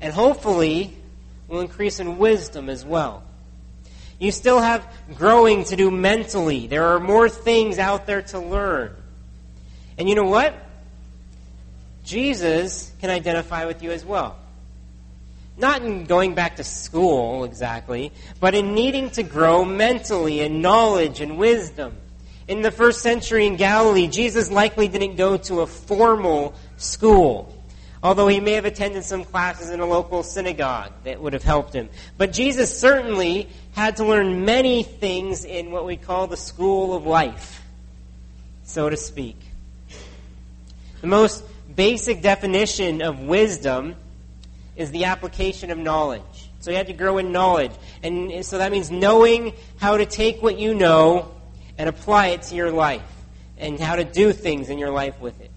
And 0.00 0.12
hopefully, 0.12 0.92
we'll 1.46 1.60
increase 1.60 2.00
in 2.00 2.18
wisdom 2.18 2.68
as 2.68 2.84
well. 2.84 3.22
You 4.20 4.30
still 4.30 4.60
have 4.60 4.86
growing 5.16 5.64
to 5.64 5.76
do 5.76 5.90
mentally. 5.90 6.66
There 6.66 6.94
are 6.94 7.00
more 7.00 7.28
things 7.28 7.78
out 7.78 8.06
there 8.06 8.22
to 8.22 8.38
learn. 8.38 8.94
And 9.98 10.08
you 10.08 10.14
know 10.14 10.26
what? 10.26 10.54
Jesus 12.04 12.92
can 13.00 13.08
identify 13.10 13.64
with 13.64 13.82
you 13.82 13.90
as 13.90 14.04
well. 14.04 14.36
Not 15.56 15.82
in 15.82 16.04
going 16.04 16.34
back 16.34 16.56
to 16.56 16.64
school 16.64 17.44
exactly, 17.44 18.12
but 18.40 18.54
in 18.54 18.74
needing 18.74 19.10
to 19.10 19.22
grow 19.22 19.64
mentally 19.64 20.40
in 20.40 20.60
knowledge 20.60 21.20
and 21.20 21.38
wisdom. 21.38 21.96
In 22.46 22.62
the 22.62 22.70
first 22.70 23.00
century 23.00 23.46
in 23.46 23.56
Galilee, 23.56 24.06
Jesus 24.06 24.50
likely 24.50 24.88
didn't 24.88 25.16
go 25.16 25.38
to 25.38 25.60
a 25.60 25.66
formal 25.66 26.54
school, 26.76 27.54
although 28.02 28.28
he 28.28 28.40
may 28.40 28.52
have 28.52 28.64
attended 28.64 29.04
some 29.04 29.24
classes 29.24 29.70
in 29.70 29.80
a 29.80 29.86
local 29.86 30.22
synagogue 30.22 30.92
that 31.04 31.20
would 31.20 31.32
have 31.32 31.42
helped 31.42 31.74
him. 31.74 31.88
But 32.16 32.32
Jesus 32.32 32.78
certainly 32.78 33.48
had 33.72 33.96
to 33.96 34.04
learn 34.04 34.44
many 34.44 34.82
things 34.82 35.44
in 35.44 35.70
what 35.70 35.84
we 35.84 35.96
call 35.96 36.26
the 36.26 36.36
school 36.36 36.94
of 36.94 37.06
life, 37.06 37.62
so 38.64 38.88
to 38.88 38.96
speak. 38.96 39.36
The 41.00 41.06
most 41.06 41.44
basic 41.74 42.22
definition 42.22 43.02
of 43.02 43.20
wisdom 43.20 43.94
is 44.76 44.90
the 44.90 45.04
application 45.04 45.70
of 45.70 45.78
knowledge. 45.78 46.22
So 46.60 46.70
you 46.70 46.76
have 46.76 46.88
to 46.88 46.92
grow 46.92 47.18
in 47.18 47.32
knowledge. 47.32 47.72
And 48.02 48.44
so 48.44 48.58
that 48.58 48.70
means 48.70 48.90
knowing 48.90 49.54
how 49.78 49.96
to 49.96 50.04
take 50.04 50.42
what 50.42 50.58
you 50.58 50.74
know 50.74 51.30
and 51.78 51.88
apply 51.88 52.28
it 52.28 52.42
to 52.42 52.54
your 52.54 52.70
life 52.70 53.02
and 53.56 53.80
how 53.80 53.96
to 53.96 54.04
do 54.04 54.32
things 54.32 54.68
in 54.68 54.78
your 54.78 54.90
life 54.90 55.18
with 55.20 55.40
it. 55.40 55.50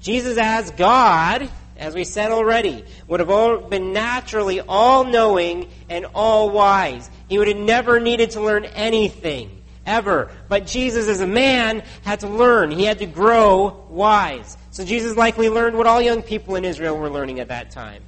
Jesus, 0.00 0.38
as 0.38 0.70
God, 0.72 1.48
as 1.76 1.94
we 1.94 2.04
said 2.04 2.30
already, 2.30 2.84
would 3.08 3.20
have 3.20 3.30
all 3.30 3.58
been 3.58 3.92
naturally 3.92 4.60
all 4.60 5.04
knowing 5.04 5.68
and 5.88 6.06
all 6.14 6.50
wise. 6.50 7.10
He 7.28 7.38
would 7.38 7.48
have 7.48 7.56
never 7.56 7.98
needed 7.98 8.30
to 8.32 8.40
learn 8.40 8.64
anything, 8.64 9.62
ever. 9.84 10.30
But 10.48 10.66
Jesus, 10.66 11.08
as 11.08 11.20
a 11.20 11.26
man, 11.26 11.82
had 12.02 12.20
to 12.20 12.28
learn. 12.28 12.70
He 12.70 12.84
had 12.84 12.98
to 12.98 13.06
grow 13.06 13.86
wise. 13.88 14.56
So 14.70 14.84
Jesus 14.84 15.16
likely 15.16 15.48
learned 15.48 15.76
what 15.76 15.86
all 15.86 16.00
young 16.00 16.22
people 16.22 16.56
in 16.56 16.64
Israel 16.64 16.96
were 16.96 17.10
learning 17.10 17.40
at 17.40 17.48
that 17.48 17.70
time 17.70 18.02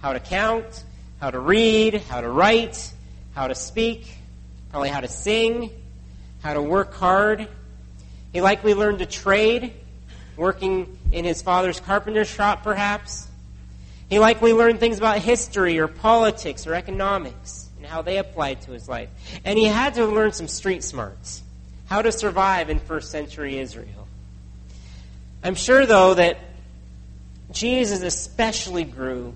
how 0.00 0.12
to 0.12 0.20
count, 0.20 0.84
how 1.20 1.30
to 1.30 1.38
read, 1.38 1.94
how 1.94 2.20
to 2.20 2.28
write, 2.28 2.92
how 3.34 3.46
to 3.46 3.54
speak, 3.54 4.12
probably 4.70 4.88
how 4.88 5.00
to 5.00 5.06
sing, 5.06 5.70
how 6.42 6.54
to 6.54 6.60
work 6.60 6.92
hard. 6.94 7.46
He 8.32 8.40
likely 8.40 8.74
learned 8.74 8.98
to 8.98 9.06
trade, 9.06 9.72
working 10.36 10.98
in 11.12 11.24
his 11.24 11.42
father's 11.42 11.78
carpenter 11.80 12.24
shop, 12.24 12.62
perhaps. 12.62 13.28
He 14.08 14.18
likely 14.18 14.52
learned 14.52 14.80
things 14.80 14.98
about 14.98 15.18
history 15.18 15.78
or 15.78 15.88
politics 15.88 16.66
or 16.66 16.74
economics 16.74 17.68
and 17.76 17.86
how 17.86 18.02
they 18.02 18.18
applied 18.18 18.62
to 18.62 18.72
his 18.72 18.88
life. 18.88 19.08
And 19.44 19.58
he 19.58 19.64
had 19.64 19.94
to 19.94 20.06
learn 20.06 20.32
some 20.32 20.48
street 20.48 20.84
smarts, 20.84 21.42
how 21.86 22.02
to 22.02 22.12
survive 22.12 22.70
in 22.70 22.78
first 22.78 23.10
century 23.10 23.58
Israel. 23.58 24.08
I'm 25.42 25.54
sure, 25.54 25.86
though, 25.86 26.14
that 26.14 26.38
Jesus 27.50 28.02
especially 28.02 28.84
grew 28.84 29.34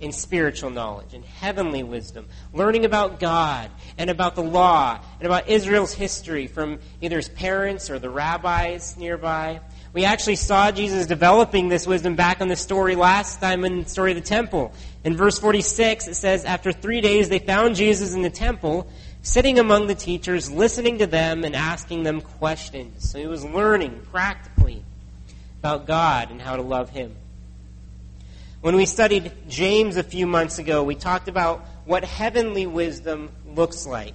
in 0.00 0.12
spiritual 0.12 0.70
knowledge 0.70 1.12
and 1.12 1.24
heavenly 1.24 1.82
wisdom, 1.82 2.26
learning 2.52 2.84
about 2.84 3.18
God 3.18 3.70
and 3.98 4.10
about 4.10 4.36
the 4.36 4.42
law 4.42 4.98
and 5.18 5.26
about 5.26 5.48
Israel's 5.48 5.92
history 5.92 6.46
from 6.46 6.78
either 7.00 7.16
his 7.16 7.28
parents 7.28 7.90
or 7.90 7.98
the 7.98 8.08
rabbis 8.08 8.96
nearby, 8.96 9.60
We 9.92 10.04
actually 10.04 10.36
saw 10.36 10.70
Jesus 10.70 11.06
developing 11.06 11.68
this 11.68 11.86
wisdom 11.86 12.14
back 12.14 12.40
on 12.40 12.48
the 12.48 12.56
story 12.56 12.94
last 12.94 13.40
time 13.40 13.64
in 13.64 13.84
the 13.84 13.88
story 13.88 14.12
of 14.12 14.16
the 14.16 14.22
temple. 14.22 14.72
In 15.02 15.16
verse 15.16 15.38
46, 15.38 16.08
it 16.08 16.14
says, 16.14 16.44
After 16.44 16.72
three 16.72 17.00
days 17.00 17.28
they 17.28 17.38
found 17.38 17.74
Jesus 17.74 18.14
in 18.14 18.22
the 18.22 18.30
temple, 18.30 18.86
sitting 19.22 19.58
among 19.58 19.86
the 19.86 19.94
teachers, 19.94 20.50
listening 20.50 20.98
to 20.98 21.06
them 21.06 21.44
and 21.44 21.56
asking 21.56 22.02
them 22.02 22.20
questions. 22.20 23.10
So 23.10 23.18
he 23.18 23.26
was 23.26 23.44
learning 23.44 24.02
practically 24.10 24.84
about 25.60 25.86
God 25.86 26.30
and 26.30 26.40
how 26.40 26.56
to 26.56 26.62
love 26.62 26.90
him. 26.90 27.16
When 28.60 28.76
we 28.76 28.86
studied 28.86 29.32
James 29.48 29.96
a 29.96 30.02
few 30.02 30.26
months 30.26 30.58
ago, 30.58 30.82
we 30.82 30.96
talked 30.96 31.28
about 31.28 31.64
what 31.84 32.04
heavenly 32.04 32.66
wisdom 32.66 33.30
looks 33.46 33.86
like. 33.86 34.14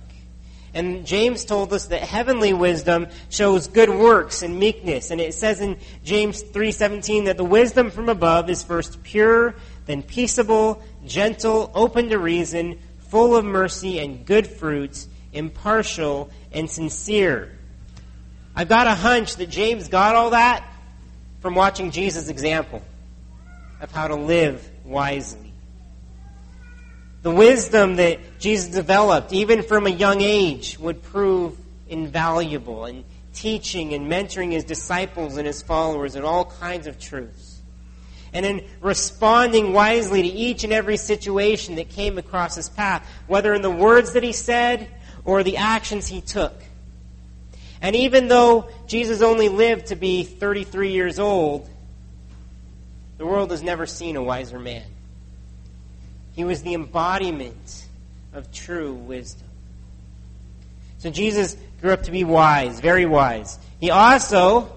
And 0.73 1.05
James 1.05 1.45
told 1.45 1.71
us 1.71 1.87
that 1.87 2.01
heavenly 2.01 2.51
wisdom 2.51 3.07
shows 3.29 3.67
good 3.67 3.89
works 3.89 4.41
and 4.41 4.59
meekness. 4.59 5.11
And 5.11 5.21
it 5.21 5.33
says 5.35 5.61
in 5.61 5.77
James 6.03 6.41
3:17 6.41 7.25
that 7.25 7.37
the 7.37 7.43
wisdom 7.43 7.91
from 7.91 8.09
above 8.09 8.49
is 8.49 8.63
first 8.63 9.03
pure, 9.03 9.55
then 9.85 10.01
peaceable, 10.01 10.81
gentle, 11.05 11.71
open 11.75 12.09
to 12.09 12.17
reason, 12.17 12.79
full 13.09 13.35
of 13.35 13.45
mercy 13.45 13.99
and 13.99 14.25
good 14.25 14.47
fruits, 14.47 15.07
impartial 15.31 16.31
and 16.51 16.69
sincere. 16.69 17.51
I've 18.55 18.69
got 18.69 18.87
a 18.87 18.95
hunch 18.95 19.35
that 19.35 19.49
James 19.49 19.87
got 19.87 20.15
all 20.15 20.31
that 20.31 20.67
from 21.41 21.53
watching 21.53 21.91
Jesus' 21.91 22.29
example 22.29 22.81
of 23.81 23.91
how 23.91 24.07
to 24.07 24.15
live 24.15 24.67
wisely. 24.85 25.52
The 27.23 27.31
wisdom 27.31 27.95
that 27.95 28.39
Jesus 28.39 28.69
developed, 28.69 29.31
even 29.31 29.63
from 29.63 29.87
a 29.87 29.89
young 29.89 30.19
age, 30.19 30.77
would 30.77 31.01
prove 31.01 31.57
invaluable 31.87 32.85
in 32.85 33.05
teaching 33.33 33.93
and 33.93 34.11
mentoring 34.11 34.51
his 34.51 34.65
disciples 34.65 35.37
and 35.37 35.47
his 35.47 35.61
followers 35.61 36.15
in 36.15 36.23
all 36.23 36.45
kinds 36.45 36.85
of 36.85 36.99
truths. 36.99 37.61
And 38.33 38.45
in 38.45 38.67
responding 38.81 39.71
wisely 39.71 40.23
to 40.23 40.27
each 40.27 40.65
and 40.65 40.73
every 40.73 40.97
situation 40.97 41.75
that 41.75 41.89
came 41.89 42.17
across 42.17 42.55
his 42.55 42.67
path, 42.67 43.07
whether 43.27 43.53
in 43.53 43.61
the 43.61 43.71
words 43.71 44.13
that 44.13 44.23
he 44.23 44.33
said 44.33 44.89
or 45.23 45.43
the 45.43 45.57
actions 45.57 46.07
he 46.07 46.19
took. 46.19 46.53
And 47.81 47.95
even 47.95 48.27
though 48.27 48.69
Jesus 48.85 49.21
only 49.21 49.49
lived 49.49 49.87
to 49.87 49.95
be 49.95 50.23
33 50.23 50.91
years 50.91 51.19
old, 51.19 51.69
the 53.17 53.25
world 53.25 53.51
has 53.51 53.61
never 53.61 53.85
seen 53.85 54.17
a 54.17 54.23
wiser 54.23 54.59
man. 54.59 54.83
He 56.33 56.43
was 56.43 56.63
the 56.63 56.73
embodiment 56.73 57.85
of 58.33 58.51
true 58.51 58.93
wisdom. 58.93 59.47
So 60.97 61.09
Jesus 61.09 61.55
grew 61.81 61.91
up 61.91 62.03
to 62.03 62.11
be 62.11 62.23
wise, 62.23 62.79
very 62.79 63.05
wise. 63.05 63.59
He 63.79 63.91
also 63.91 64.73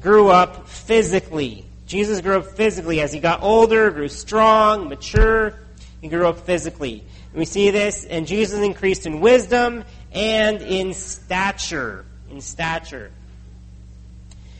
grew 0.00 0.28
up 0.28 0.68
physically. 0.68 1.64
Jesus 1.86 2.20
grew 2.20 2.38
up 2.38 2.46
physically 2.56 3.00
as 3.00 3.12
he 3.12 3.18
got 3.18 3.42
older, 3.42 3.90
grew 3.90 4.08
strong, 4.08 4.88
mature. 4.88 5.58
He 6.00 6.08
grew 6.08 6.26
up 6.26 6.40
physically. 6.40 7.02
And 7.30 7.38
we 7.38 7.44
see 7.44 7.70
this, 7.70 8.04
and 8.04 8.26
Jesus 8.26 8.60
increased 8.60 9.06
in 9.06 9.20
wisdom 9.20 9.84
and 10.12 10.62
in 10.62 10.94
stature. 10.94 12.04
In 12.30 12.40
stature. 12.40 13.10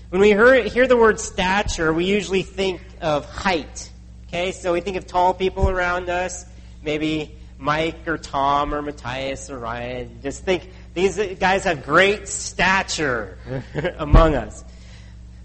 When 0.08 0.20
we 0.20 0.28
hear, 0.28 0.64
hear 0.64 0.86
the 0.86 0.96
word 0.96 1.20
stature, 1.20 1.92
we 1.92 2.04
usually 2.04 2.42
think 2.42 2.80
of 3.00 3.26
height. 3.26 3.89
Okay, 4.30 4.52
so 4.52 4.72
we 4.72 4.80
think 4.80 4.96
of 4.96 5.08
tall 5.08 5.34
people 5.34 5.68
around 5.68 6.08
us, 6.08 6.46
maybe 6.84 7.36
Mike 7.58 8.06
or 8.06 8.16
Tom 8.16 8.72
or 8.72 8.80
Matthias 8.80 9.50
or 9.50 9.58
Ryan. 9.58 10.20
Just 10.22 10.44
think 10.44 10.70
these 10.94 11.16
guys 11.40 11.64
have 11.64 11.84
great 11.84 12.28
stature 12.28 13.38
among 13.98 14.36
us. 14.36 14.64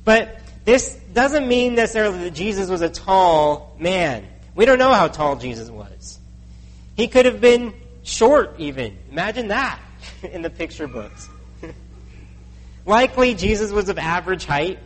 But 0.03 0.39
this 0.65 0.93
doesn't 1.13 1.47
mean 1.47 1.73
necessarily 1.73 2.25
that 2.25 2.35
Jesus 2.35 2.69
was 2.69 2.83
a 2.83 2.89
tall 2.89 3.75
man. 3.79 4.27
We 4.53 4.65
don't 4.65 4.77
know 4.77 4.93
how 4.93 5.07
tall 5.07 5.35
Jesus 5.35 5.67
was. 5.71 6.19
He 6.95 7.07
could 7.07 7.25
have 7.25 7.41
been 7.41 7.73
short, 8.03 8.53
even. 8.59 8.99
Imagine 9.09 9.47
that 9.47 9.79
in 10.21 10.43
the 10.43 10.51
picture 10.51 10.87
books. 10.87 11.27
Likely, 12.85 13.33
Jesus 13.33 13.71
was 13.71 13.89
of 13.89 13.97
average 13.97 14.45
height. 14.45 14.77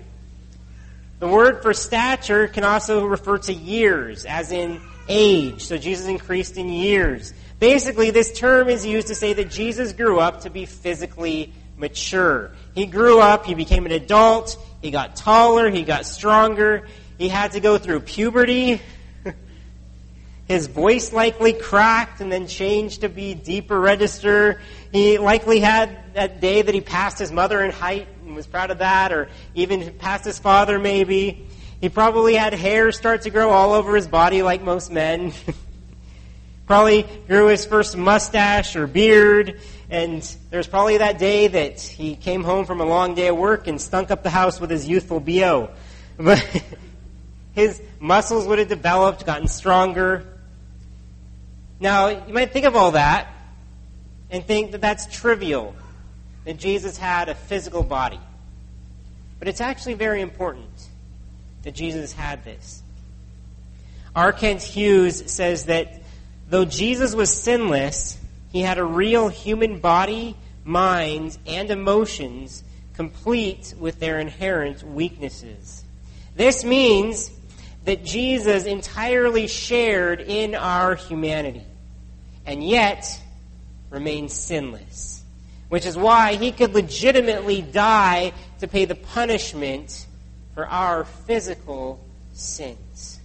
The 1.20 1.28
word 1.28 1.62
for 1.62 1.74
stature 1.74 2.48
can 2.48 2.64
also 2.64 3.06
refer 3.06 3.38
to 3.40 3.54
years, 3.54 4.26
as 4.26 4.54
in 4.54 4.80
age. 5.10 5.66
So 5.66 5.78
Jesus 5.78 6.08
increased 6.08 6.56
in 6.56 6.70
years. 6.70 7.34
Basically, 7.60 8.12
this 8.12 8.32
term 8.32 8.70
is 8.70 8.86
used 8.86 9.08
to 9.08 9.16
say 9.16 9.34
that 9.34 9.52
Jesus 9.52 9.92
grew 9.92 10.20
up 10.20 10.42
to 10.42 10.50
be 10.50 10.66
physically 10.66 11.52
mature. 11.76 12.52
He 12.74 12.86
grew 12.86 13.20
up, 13.20 13.46
he 13.46 13.54
became 13.54 13.86
an 13.86 13.92
adult, 13.92 14.58
he 14.82 14.92
got 14.92 15.18
taller, 15.18 15.70
he 15.70 15.84
got 15.84 16.06
stronger, 16.06 16.88
he 17.18 17.28
had 17.28 17.52
to 17.52 17.60
go 17.60 17.78
through 17.78 18.00
puberty. 18.02 18.82
His 20.48 20.68
voice 20.68 21.12
likely 21.12 21.52
cracked 21.52 22.22
and 22.22 22.32
then 22.32 22.48
changed 22.48 23.02
to 23.02 23.10
be 23.10 23.34
deeper 23.34 23.78
register. 23.78 24.62
He 24.94 25.18
likely 25.18 25.60
had 25.60 26.14
that 26.14 26.40
day 26.40 26.62
that 26.62 26.74
he 26.74 26.82
passed 26.82 27.20
his 27.20 27.32
mother 27.32 27.64
in 27.64 27.72
height 27.72 28.08
was 28.40 28.48
proud 28.48 28.72
of 28.72 28.78
that, 28.78 29.12
or 29.12 29.28
even 29.54 29.92
past 29.96 30.24
his 30.24 30.40
father, 30.40 30.80
maybe. 30.80 31.46
He 31.82 31.90
probably 31.90 32.36
had 32.36 32.54
hair 32.54 32.94
start 32.94 33.24
to 33.24 33.30
grow 33.30 33.50
all 33.50 33.74
over 33.74 33.98
his 33.98 34.08
body 34.08 34.44
like 34.44 34.62
most 34.64 34.90
men. 34.90 35.34
probably 36.66 37.04
grew 37.28 37.48
his 37.48 37.66
first 37.66 37.98
mustache 37.98 38.78
or 38.78 38.88
beard, 38.88 39.60
and 39.90 40.24
there's 40.52 40.68
probably 40.68 41.00
that 41.00 41.20
day 41.20 41.48
that 41.48 41.82
he 41.82 42.16
came 42.16 42.42
home 42.42 42.64
from 42.64 42.80
a 42.80 42.86
long 42.86 43.14
day 43.14 43.28
of 43.28 43.36
work 43.36 43.68
and 43.68 43.82
stunk 43.82 44.10
up 44.10 44.24
the 44.24 44.30
house 44.30 44.62
with 44.62 44.70
his 44.70 44.88
youthful 44.88 45.20
BO. 45.20 45.70
But 46.18 46.64
his 47.54 47.82
muscles 48.00 48.48
would 48.48 48.60
have 48.60 48.70
developed, 48.70 49.26
gotten 49.26 49.50
stronger. 49.50 50.26
Now, 51.82 52.08
you 52.08 52.34
might 52.34 52.54
think 52.54 52.66
of 52.66 52.78
all 52.78 52.92
that 52.92 53.34
and 54.30 54.46
think 54.46 54.72
that 54.72 54.80
that's 54.80 55.08
trivial 55.08 55.76
that 56.46 56.58
Jesus 56.58 56.98
had 56.98 57.30
a 57.30 57.36
physical 57.36 57.84
body. 57.84 58.20
But 59.40 59.48
it's 59.48 59.62
actually 59.62 59.94
very 59.94 60.22
important 60.22 60.70
that 61.64 61.74
Jesus 61.74 62.12
had 62.12 62.44
this. 62.44 62.84
R. 64.16 64.34
Kent 64.34 64.62
Hughes 64.62 65.32
says 65.32 65.66
that 65.66 66.02
though 66.50 66.66
Jesus 66.66 67.16
was 67.16 67.34
sinless, 67.34 68.18
he 68.52 68.62
had 68.62 68.78
a 68.78 68.84
real 68.84 69.30
human 69.30 69.80
body, 69.80 70.36
mind, 70.66 71.38
and 71.46 71.72
emotions 71.72 72.64
complete 72.96 73.74
with 73.80 74.00
their 74.00 74.20
inherent 74.20 74.84
weaknesses. 74.84 75.86
This 76.36 76.66
means 76.66 77.32
that 77.86 78.04
Jesus 78.04 78.66
entirely 78.66 79.48
shared 79.48 80.20
in 80.20 80.54
our 80.54 80.96
humanity, 80.96 81.64
and 82.46 82.62
yet 82.64 83.22
remained 83.90 84.32
sinless 84.32 85.20
which 85.70 85.86
is 85.86 85.96
why 85.96 86.36
he 86.36 86.52
could 86.52 86.74
legitimately 86.74 87.62
die 87.62 88.34
to 88.60 88.68
pay 88.68 88.86
the 88.86 88.96
punishment 88.96 90.06
for 90.54 90.68
our 90.68 91.06
physical 91.06 92.00
sins. 92.34 93.20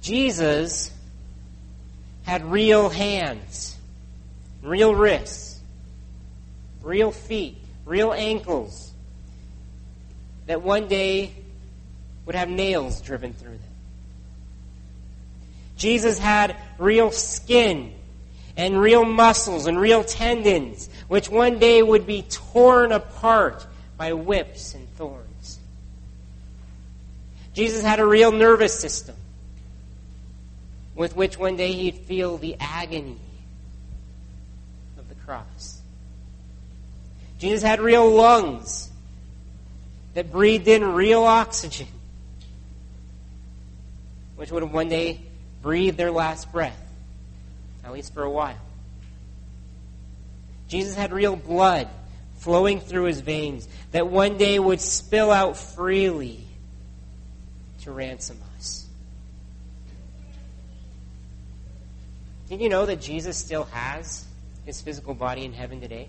Jesus 0.00 0.90
had 2.24 2.44
real 2.44 2.88
hands, 2.88 3.76
real 4.62 4.94
wrists, 4.94 5.60
real 6.82 7.12
feet, 7.12 7.56
real 7.84 8.12
ankles 8.12 8.92
that 10.46 10.62
one 10.62 10.88
day 10.88 11.32
would 12.26 12.34
have 12.34 12.48
nails 12.48 13.00
driven 13.00 13.32
through 13.32 13.50
them. 13.50 13.60
Jesus 15.76 16.18
had 16.18 16.56
real 16.78 17.10
skin 17.10 17.92
and 18.56 18.80
real 18.80 19.04
muscles 19.04 19.66
and 19.66 19.78
real 19.78 20.04
tendons, 20.04 20.88
which 21.08 21.28
one 21.28 21.58
day 21.58 21.82
would 21.82 22.06
be 22.06 22.22
torn 22.22 22.92
apart 22.92 23.66
by 23.96 24.12
whips 24.12 24.74
and 24.74 24.88
thorns. 24.96 25.58
Jesus 27.54 27.82
had 27.82 28.00
a 28.00 28.06
real 28.06 28.32
nervous 28.32 28.78
system 28.78 29.16
with 30.94 31.16
which 31.16 31.38
one 31.38 31.56
day 31.56 31.72
he'd 31.72 31.96
feel 31.96 32.36
the 32.36 32.56
agony 32.60 33.18
of 34.98 35.08
the 35.08 35.14
cross. 35.14 35.80
Jesus 37.38 37.62
had 37.62 37.80
real 37.80 38.08
lungs 38.10 38.90
that 40.14 40.30
breathed 40.30 40.68
in 40.68 40.92
real 40.92 41.24
oxygen, 41.24 41.88
which 44.36 44.52
would 44.52 44.62
one 44.64 44.88
day 44.88 45.20
breathed 45.62 45.96
their 45.96 46.10
last 46.10 46.52
breath 46.52 46.91
at 47.84 47.92
least 47.92 48.14
for 48.14 48.22
a 48.22 48.30
while. 48.30 48.58
Jesus 50.68 50.94
had 50.94 51.12
real 51.12 51.36
blood 51.36 51.88
flowing 52.36 52.80
through 52.80 53.04
his 53.04 53.20
veins 53.20 53.68
that 53.92 54.08
one 54.08 54.36
day 54.36 54.58
would 54.58 54.80
spill 54.80 55.30
out 55.30 55.56
freely 55.56 56.44
to 57.82 57.92
ransom 57.92 58.38
us. 58.56 58.86
Did 62.48 62.60
you 62.60 62.68
know 62.68 62.86
that 62.86 63.00
Jesus 63.00 63.36
still 63.36 63.64
has 63.64 64.24
his 64.64 64.80
physical 64.80 65.14
body 65.14 65.44
in 65.44 65.52
heaven 65.52 65.80
today? 65.80 66.08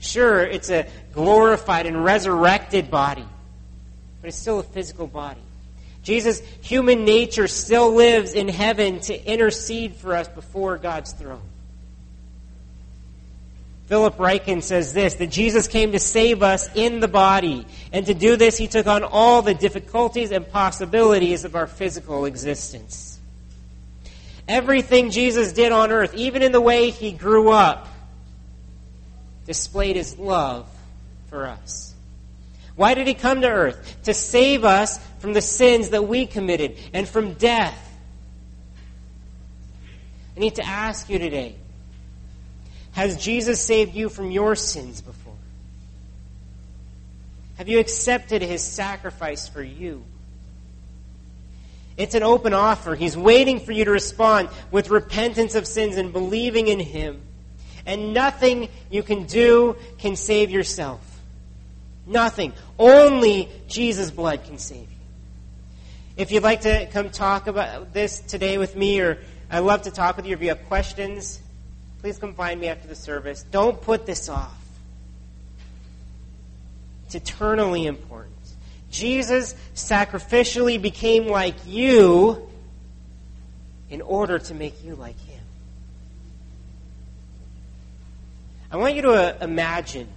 Sure, 0.00 0.44
it's 0.44 0.70
a 0.70 0.86
glorified 1.12 1.86
and 1.86 2.04
resurrected 2.04 2.90
body, 2.90 3.26
but 4.20 4.28
it's 4.28 4.36
still 4.36 4.58
a 4.58 4.62
physical 4.62 5.06
body. 5.06 5.40
Jesus' 6.04 6.40
human 6.60 7.04
nature 7.04 7.48
still 7.48 7.94
lives 7.94 8.34
in 8.34 8.48
heaven 8.48 9.00
to 9.00 9.24
intercede 9.24 9.96
for 9.96 10.14
us 10.14 10.28
before 10.28 10.76
God's 10.76 11.12
throne. 11.12 11.42
Philip 13.86 14.16
Ryken 14.16 14.62
says 14.62 14.92
this 14.92 15.14
that 15.14 15.30
Jesus 15.30 15.66
came 15.66 15.92
to 15.92 15.98
save 15.98 16.42
us 16.42 16.68
in 16.74 17.00
the 17.00 17.08
body, 17.08 17.66
and 17.92 18.06
to 18.06 18.14
do 18.14 18.36
this, 18.36 18.56
he 18.56 18.68
took 18.68 18.86
on 18.86 19.02
all 19.02 19.42
the 19.42 19.54
difficulties 19.54 20.30
and 20.30 20.48
possibilities 20.48 21.44
of 21.44 21.56
our 21.56 21.66
physical 21.66 22.26
existence. 22.26 23.18
Everything 24.46 25.10
Jesus 25.10 25.52
did 25.52 25.72
on 25.72 25.90
earth, 25.90 26.14
even 26.14 26.42
in 26.42 26.52
the 26.52 26.60
way 26.60 26.90
he 26.90 27.12
grew 27.12 27.50
up, 27.50 27.88
displayed 29.46 29.96
his 29.96 30.18
love 30.18 30.68
for 31.28 31.46
us. 31.46 31.93
Why 32.76 32.94
did 32.94 33.06
he 33.06 33.14
come 33.14 33.40
to 33.42 33.48
earth? 33.48 33.98
To 34.04 34.14
save 34.14 34.64
us 34.64 34.98
from 35.18 35.32
the 35.32 35.40
sins 35.40 35.90
that 35.90 36.06
we 36.08 36.26
committed 36.26 36.76
and 36.92 37.08
from 37.08 37.34
death. 37.34 37.80
I 40.36 40.40
need 40.40 40.56
to 40.56 40.66
ask 40.66 41.08
you 41.08 41.18
today 41.18 41.56
has 42.92 43.16
Jesus 43.16 43.60
saved 43.60 43.94
you 43.94 44.08
from 44.08 44.30
your 44.30 44.54
sins 44.54 45.00
before? 45.00 45.34
Have 47.58 47.68
you 47.68 47.80
accepted 47.80 48.40
his 48.40 48.62
sacrifice 48.62 49.48
for 49.48 49.62
you? 49.62 50.04
It's 51.96 52.14
an 52.14 52.22
open 52.22 52.54
offer. 52.54 52.94
He's 52.94 53.16
waiting 53.16 53.60
for 53.60 53.72
you 53.72 53.84
to 53.84 53.90
respond 53.90 54.48
with 54.70 54.90
repentance 54.90 55.56
of 55.56 55.66
sins 55.66 55.96
and 55.96 56.12
believing 56.12 56.68
in 56.68 56.80
him. 56.80 57.20
And 57.84 58.14
nothing 58.14 58.68
you 58.90 59.02
can 59.02 59.26
do 59.26 59.76
can 59.98 60.14
save 60.16 60.50
yourself. 60.50 61.00
Nothing. 62.06 62.52
Only 62.78 63.48
Jesus' 63.68 64.10
blood 64.10 64.44
can 64.44 64.58
save 64.58 64.80
you. 64.80 64.86
If 66.16 66.32
you'd 66.32 66.42
like 66.42 66.62
to 66.62 66.86
come 66.86 67.10
talk 67.10 67.46
about 67.46 67.92
this 67.92 68.20
today 68.20 68.58
with 68.58 68.76
me, 68.76 69.00
or 69.00 69.18
I'd 69.50 69.60
love 69.60 69.82
to 69.82 69.90
talk 69.90 70.16
with 70.16 70.26
you 70.26 70.34
if 70.34 70.42
you 70.42 70.48
have 70.48 70.64
questions, 70.66 71.40
please 72.00 72.18
come 72.18 72.34
find 72.34 72.60
me 72.60 72.68
after 72.68 72.88
the 72.88 72.94
service. 72.94 73.44
Don't 73.50 73.80
put 73.80 74.06
this 74.06 74.28
off. 74.28 74.60
It's 77.06 77.14
eternally 77.14 77.86
important. 77.86 78.34
Jesus 78.90 79.54
sacrificially 79.74 80.80
became 80.80 81.26
like 81.26 81.56
you 81.66 82.48
in 83.90 84.02
order 84.02 84.38
to 84.38 84.54
make 84.54 84.84
you 84.84 84.94
like 84.94 85.18
him. 85.20 85.40
I 88.70 88.76
want 88.76 88.94
you 88.94 89.02
to 89.02 89.36
imagine 89.40 90.08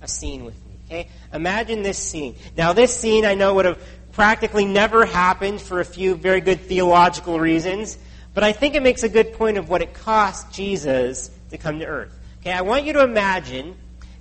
a 0.00 0.08
scene 0.08 0.44
with 0.44 0.54
me, 0.54 0.63
okay? 0.86 1.08
Imagine 1.32 1.82
this 1.82 1.98
scene. 1.98 2.36
Now, 2.56 2.72
this 2.72 2.96
scene 2.96 3.24
I 3.24 3.34
know 3.34 3.54
would 3.54 3.64
have 3.64 3.78
practically 4.12 4.64
never 4.64 5.04
happened 5.04 5.60
for 5.60 5.80
a 5.80 5.84
few 5.84 6.14
very 6.14 6.40
good 6.40 6.60
theological 6.60 7.40
reasons. 7.40 7.98
But 8.32 8.44
I 8.44 8.52
think 8.52 8.74
it 8.74 8.82
makes 8.82 9.02
a 9.02 9.08
good 9.08 9.34
point 9.34 9.58
of 9.58 9.68
what 9.68 9.82
it 9.82 9.94
cost 9.94 10.52
Jesus 10.52 11.30
to 11.50 11.58
come 11.58 11.78
to 11.78 11.86
earth. 11.86 12.18
Okay, 12.40 12.52
I 12.52 12.62
want 12.62 12.84
you 12.84 12.92
to 12.94 13.02
imagine 13.02 13.76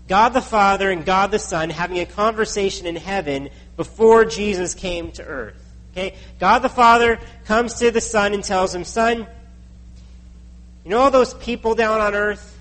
God 0.08 0.30
the 0.30 0.41
Father 0.41 0.91
and 0.91 1.06
God 1.06 1.32
the 1.32 1.39
Son 1.39 1.69
having 1.69 1.99
a 1.99 2.06
conversation 2.06 2.86
in 2.88 2.95
heaven 2.95 3.49
before 3.76 4.26
Jesus 4.26 4.73
came 4.73 5.12
to 5.13 5.23
earth. 5.23 5.56
Okay? 5.91 6.15
God 6.39 6.60
the 6.60 6.69
Father 6.69 7.19
comes 7.45 7.76
to 7.76 7.91
the 7.91 8.02
Son 8.02 8.34
and 8.34 8.43
tells 8.43 8.73
him, 8.73 8.84
Son, 8.84 9.28
you 10.84 10.89
know 10.91 10.99
all 10.99 11.12
those 11.12 11.34
people 11.36 11.76
down 11.76 12.02
on 12.02 12.13
earth? 12.13 12.58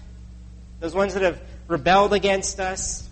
Those 0.80 0.94
ones 0.94 1.14
that 1.14 1.22
have 1.22 1.40
rebelled 1.68 2.12
against 2.12 2.60
us? 2.60 3.08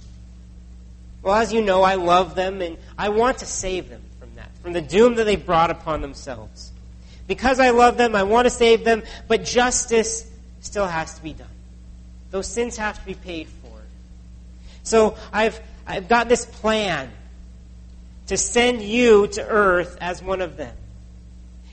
Well, 1.23 1.35
as 1.35 1.53
you 1.53 1.63
know, 1.63 1.83
I 1.83 1.97
love 1.97 2.35
them 2.35 2.63
and 2.63 2.79
I 2.97 3.11
want 3.11 3.39
to 3.39 3.47
save 3.47 3.89
them 3.89 4.03
from 4.19 4.35
that, 4.37 4.51
from 4.63 4.73
the 4.73 4.81
doom 4.81 5.17
that 5.17 5.25
they've 5.25 5.45
brought 5.45 5.71
upon 5.71 6.01
themselves. 6.01 6.73
Because 7.27 7.61
I 7.61 7.71
love 7.71 7.97
them, 7.97 8.17
I 8.17 8.23
want 8.23 8.47
to 8.47 8.51
save 8.51 8.85
them, 8.85 9.03
but 9.29 9.45
justice 9.45 10.29
still 10.61 10.87
has 10.87 11.15
to 11.15 11.23
be 11.23 11.33
done. 11.33 11.47
Those 12.31 12.47
sins 12.47 12.77
have 12.77 12.99
to 12.99 13.07
be 13.07 13.15
paid 13.15 13.49
for. 13.49 13.81
So 14.83 15.17
I've, 15.33 15.61
I've 15.87 16.09
got 16.09 16.29
this 16.29 16.45
plan 16.45 17.11
to 18.29 18.37
send 18.37 18.83
you 18.83 19.27
to 19.27 19.47
earth 19.47 19.99
as 20.01 20.23
one 20.23 20.41
of 20.41 20.57
them 20.57 20.75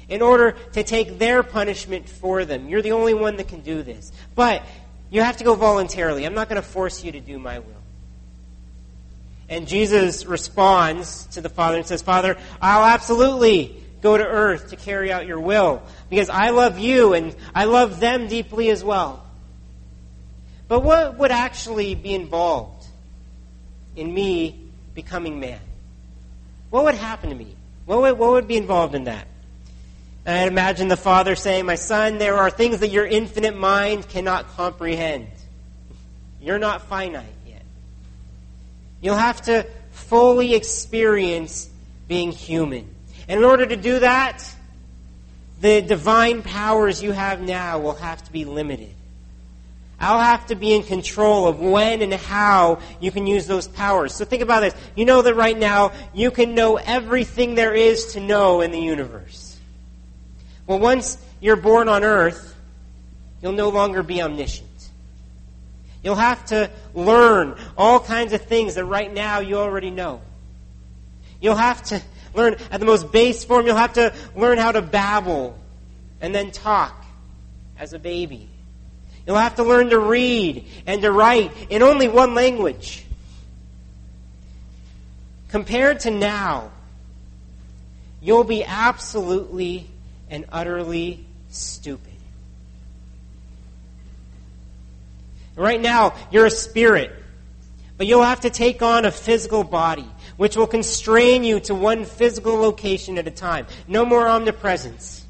in 0.09 0.21
order 0.21 0.55
to 0.73 0.83
take 0.83 1.19
their 1.19 1.43
punishment 1.43 2.09
for 2.09 2.45
them. 2.45 2.67
You're 2.67 2.81
the 2.81 2.93
only 2.93 3.13
one 3.13 3.37
that 3.37 3.47
can 3.47 3.61
do 3.61 3.83
this. 3.83 4.11
But 4.35 4.63
you 5.09 5.21
have 5.21 5.37
to 5.37 5.43
go 5.43 5.55
voluntarily. 5.55 6.25
I'm 6.25 6.33
not 6.33 6.49
going 6.49 6.61
to 6.61 6.67
force 6.67 7.03
you 7.03 7.11
to 7.11 7.19
do 7.19 7.37
my 7.39 7.59
will. 7.59 7.76
And 9.49 9.67
Jesus 9.67 10.25
responds 10.25 11.25
to 11.27 11.41
the 11.41 11.49
Father 11.49 11.77
and 11.77 11.85
says, 11.85 12.01
Father, 12.01 12.37
I'll 12.61 12.83
absolutely 12.83 13.81
go 14.01 14.17
to 14.17 14.25
earth 14.25 14.69
to 14.69 14.75
carry 14.75 15.11
out 15.11 15.25
your 15.25 15.39
will 15.39 15.81
because 16.09 16.29
I 16.29 16.49
love 16.49 16.79
you 16.79 17.13
and 17.13 17.35
I 17.55 17.65
love 17.65 17.99
them 17.99 18.27
deeply 18.27 18.69
as 18.69 18.83
well. 18.83 19.25
But 20.67 20.81
what 20.81 21.17
would 21.17 21.31
actually 21.31 21.95
be 21.95 22.13
involved 22.13 22.85
in 23.95 24.13
me 24.13 24.59
becoming 24.93 25.39
man? 25.39 25.61
What 26.69 26.83
would 26.83 26.95
happen 26.95 27.29
to 27.29 27.35
me? 27.35 27.55
What 27.85 28.01
would, 28.01 28.17
what 28.17 28.31
would 28.31 28.47
be 28.47 28.57
involved 28.57 28.93
in 28.93 29.05
that? 29.05 29.27
And 30.25 30.37
I'd 30.37 30.47
imagine 30.49 30.89
the 30.89 30.97
father 30.97 31.35
saying, 31.35 31.65
My 31.65 31.75
son, 31.75 32.17
there 32.17 32.35
are 32.35 32.49
things 32.49 32.79
that 32.79 32.89
your 32.89 33.05
infinite 33.05 33.57
mind 33.57 34.09
cannot 34.09 34.49
comprehend. 34.57 35.29
You're 36.41 36.59
not 36.59 36.81
finite. 36.89 37.25
You'll 39.01 39.15
have 39.15 39.41
to 39.43 39.65
fully 39.91 40.55
experience 40.55 41.69
being 42.07 42.31
human. 42.31 42.93
And 43.27 43.39
in 43.39 43.43
order 43.43 43.65
to 43.65 43.75
do 43.75 43.99
that, 43.99 44.43
the 45.59 45.81
divine 45.81 46.43
powers 46.43 47.01
you 47.01 47.11
have 47.11 47.41
now 47.41 47.79
will 47.79 47.95
have 47.95 48.23
to 48.25 48.31
be 48.31 48.45
limited. 48.45 48.93
I'll 49.99 50.19
have 50.19 50.45
to 50.47 50.55
be 50.55 50.75
in 50.75 50.83
control 50.83 51.47
of 51.47 51.59
when 51.59 52.03
and 52.03 52.13
how 52.13 52.79
you 52.99 53.11
can 53.11 53.25
use 53.25 53.47
those 53.47 53.67
powers. 53.67 54.13
So 54.13 54.25
think 54.25 54.43
about 54.43 54.59
this. 54.59 54.75
You 54.95 55.05
know 55.05 55.23
that 55.23 55.33
right 55.33 55.57
now 55.57 55.91
you 56.13 56.29
can 56.29 56.53
know 56.53 56.77
everything 56.77 57.55
there 57.55 57.73
is 57.73 58.13
to 58.13 58.19
know 58.19 58.61
in 58.61 58.71
the 58.71 58.79
universe. 58.79 59.57
Well, 60.67 60.79
once 60.79 61.17
you're 61.39 61.55
born 61.55 61.89
on 61.89 62.03
earth, 62.03 62.55
you'll 63.41 63.53
no 63.53 63.69
longer 63.69 64.03
be 64.03 64.21
omniscient. 64.21 64.66
You'll 66.07 66.15
have 66.15 66.45
to 66.45 66.71
learn 66.93 67.57
all 67.77 67.99
kinds 67.99 68.31
of 68.31 68.41
things 68.43 68.75
that 68.75 68.85
right 68.85 69.13
now 69.13 69.39
you 69.39 69.57
already 69.57 69.91
know. 69.91 70.21
You'll 71.41 71.57
have 71.57 71.83
to 71.87 72.01
learn 72.33 72.55
at 72.71 72.79
the 72.79 72.85
most 72.85 73.11
base 73.11 73.43
form, 73.43 73.67
you'll 73.67 73.75
have 73.75 73.91
to 73.95 74.13
learn 74.33 74.57
how 74.57 74.71
to 74.71 74.81
babble 74.81 75.59
and 76.21 76.33
then 76.33 76.51
talk 76.51 77.03
as 77.77 77.91
a 77.91 77.99
baby. 77.99 78.47
You'll 79.25 79.35
have 79.35 79.55
to 79.55 79.63
learn 79.63 79.89
to 79.89 79.99
read 79.99 80.65
and 80.85 81.01
to 81.01 81.11
write 81.11 81.51
in 81.69 81.83
only 81.83 82.07
one 82.07 82.33
language. 82.33 83.03
Compared 85.49 85.99
to 85.99 86.11
now, 86.11 86.71
you'll 88.21 88.45
be 88.45 88.63
absolutely 88.63 89.89
and 90.29 90.45
utterly 90.53 91.25
stupid. 91.49 92.16
Right 95.57 95.81
now, 95.81 96.13
you're 96.31 96.45
a 96.45 96.51
spirit, 96.51 97.11
but 97.97 98.05
you'll 98.05 98.23
have 98.23 98.41
to 98.41 98.51
take 98.51 98.83
on 98.83 99.05
a 99.05 99.11
physical 99.11 99.63
body, 99.63 100.07
which 100.37 100.55
will 100.55 100.67
constrain 100.67 101.43
you 101.43 101.59
to 101.61 101.73
one 101.73 102.05
physical 102.05 102.55
location 102.55 103.17
at 103.17 103.27
a 103.27 103.31
time. 103.31 103.65
No 103.87 104.05
more 104.05 104.27
omnipresence. 104.27 105.25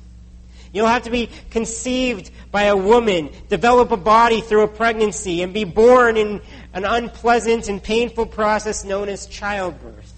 You'll 0.74 0.88
have 0.88 1.04
to 1.04 1.10
be 1.10 1.30
conceived 1.50 2.30
by 2.52 2.64
a 2.64 2.76
woman, 2.76 3.30
develop 3.48 3.92
a 3.92 3.98
body 3.98 4.42
through 4.42 4.64
a 4.64 4.68
pregnancy, 4.68 5.42
and 5.42 5.54
be 5.54 5.64
born 5.64 6.18
in 6.18 6.42
an 6.74 6.84
unpleasant 6.84 7.70
and 7.70 7.82
painful 7.82 8.26
process 8.26 8.84
known 8.84 9.08
as 9.08 9.28
childbirth. 9.28 10.14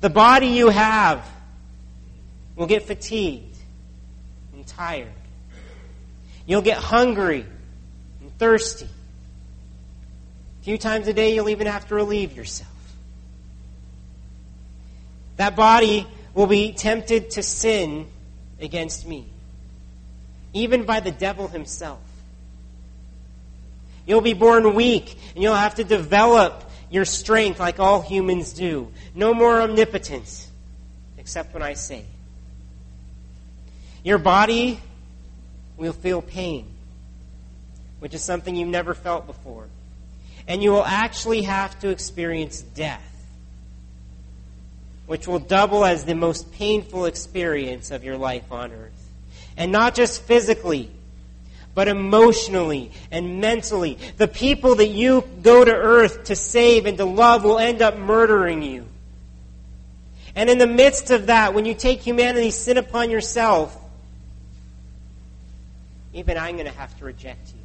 The 0.00 0.10
body 0.10 0.48
you 0.48 0.70
have 0.70 1.24
will 2.56 2.66
get 2.66 2.82
fatigued 2.82 3.56
and 4.52 4.66
tired. 4.66 5.12
You'll 6.46 6.62
get 6.62 6.78
hungry 6.78 7.46
and 8.20 8.38
thirsty. 8.38 8.88
Few 10.64 10.76
times 10.76 11.08
a 11.08 11.14
day, 11.14 11.34
you'll 11.34 11.48
even 11.48 11.66
have 11.66 11.88
to 11.88 11.94
relieve 11.94 12.36
yourself. 12.36 12.70
That 15.36 15.56
body 15.56 16.06
will 16.34 16.46
be 16.46 16.72
tempted 16.72 17.30
to 17.30 17.42
sin 17.42 18.06
against 18.60 19.06
me 19.06 19.28
even 20.54 20.84
by 20.84 21.00
the 21.00 21.10
devil 21.10 21.48
himself. 21.48 21.98
You'll 24.06 24.22
be 24.22 24.34
born 24.34 24.74
weak, 24.74 25.18
and 25.34 25.42
you'll 25.42 25.54
have 25.54 25.74
to 25.74 25.84
develop 25.84 26.70
your 26.90 27.04
strength 27.04 27.58
like 27.58 27.80
all 27.80 28.00
humans 28.00 28.52
do. 28.52 28.90
No 29.14 29.34
more 29.34 29.60
omnipotence, 29.60 30.50
except 31.18 31.52
when 31.52 31.62
I 31.62 31.74
say. 31.74 32.04
Your 34.04 34.18
body 34.18 34.80
will 35.76 35.92
feel 35.92 36.22
pain, 36.22 36.66
which 37.98 38.14
is 38.14 38.22
something 38.22 38.54
you've 38.54 38.68
never 38.68 38.94
felt 38.94 39.26
before. 39.26 39.66
And 40.46 40.62
you 40.62 40.70
will 40.70 40.84
actually 40.84 41.42
have 41.42 41.78
to 41.80 41.88
experience 41.88 42.60
death, 42.60 43.02
which 45.06 45.26
will 45.26 45.38
double 45.38 45.84
as 45.84 46.04
the 46.04 46.14
most 46.14 46.52
painful 46.52 47.06
experience 47.06 47.90
of 47.90 48.04
your 48.04 48.16
life 48.16 48.50
on 48.52 48.72
earth. 48.72 48.92
And 49.56 49.72
not 49.72 49.94
just 49.94 50.22
physically, 50.22 50.90
but 51.74 51.88
emotionally 51.88 52.92
and 53.10 53.40
mentally. 53.40 53.98
The 54.16 54.28
people 54.28 54.76
that 54.76 54.88
you 54.88 55.24
go 55.42 55.64
to 55.64 55.72
earth 55.72 56.24
to 56.24 56.36
save 56.36 56.86
and 56.86 56.98
to 56.98 57.04
love 57.04 57.44
will 57.44 57.58
end 57.58 57.82
up 57.82 57.96
murdering 57.96 58.62
you. 58.62 58.86
And 60.36 60.50
in 60.50 60.58
the 60.58 60.66
midst 60.66 61.10
of 61.10 61.26
that, 61.26 61.54
when 61.54 61.64
you 61.64 61.74
take 61.74 62.04
humanity's 62.04 62.56
sin 62.56 62.76
upon 62.76 63.10
yourself, 63.10 63.76
even 66.12 66.36
I'm 66.36 66.56
going 66.56 66.66
to 66.66 66.78
have 66.78 66.96
to 66.98 67.04
reject 67.04 67.48
you. 67.48 67.63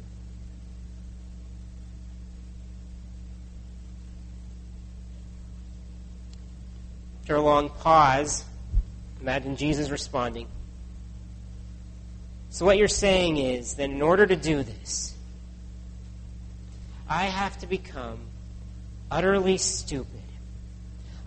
After 7.30 7.38
a 7.38 7.42
long 7.42 7.70
pause, 7.70 8.44
imagine 9.20 9.54
Jesus 9.54 9.88
responding. 9.88 10.48
So, 12.48 12.66
what 12.66 12.76
you're 12.76 12.88
saying 12.88 13.36
is 13.36 13.74
that 13.74 13.88
in 13.88 14.02
order 14.02 14.26
to 14.26 14.34
do 14.34 14.64
this, 14.64 15.14
I 17.08 17.26
have 17.26 17.56
to 17.60 17.68
become 17.68 18.18
utterly 19.12 19.58
stupid. 19.58 20.19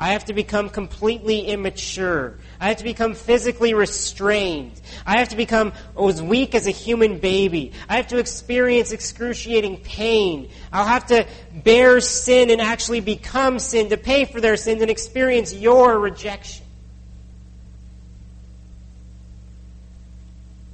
I 0.04 0.08
have 0.08 0.26
to 0.26 0.34
become 0.34 0.70
completely 0.70 1.46
immature. 1.46 2.38
I 2.60 2.68
have 2.68 2.76
to 2.80 2.84
become 2.84 3.14
physically 3.14 3.74
restrained. 3.74 4.82
I 5.06 5.20
have 5.20 5.30
to 5.30 5.38
become 5.38 5.72
as 5.98 6.22
weak 6.22 6.56
as 6.56 6.68
a 6.68 6.72
human 6.72 7.20
baby. 7.20 7.72
I 7.88 7.96
have 7.96 8.08
to 8.08 8.18
experience 8.18 8.92
excruciating 8.92 9.78
pain. 9.78 10.50
I'll 10.74 10.86
have 10.86 11.06
to 11.06 11.26
bear 11.54 12.02
sin 12.02 12.50
and 12.50 12.60
actually 12.60 13.00
become 13.00 13.60
sin 13.60 13.92
to 13.92 13.98
pay 13.98 14.26
for 14.26 14.42
their 14.42 14.58
sins 14.58 14.82
and 14.82 14.92
experience 14.92 15.54
your 15.54 15.98
rejection. 15.98 16.66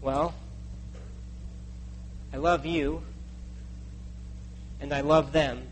Well, 0.01 0.33
I 2.33 2.37
love 2.37 2.65
you, 2.65 3.03
and 4.81 4.91
I 4.91 5.01
love 5.01 5.31
them. 5.33 5.67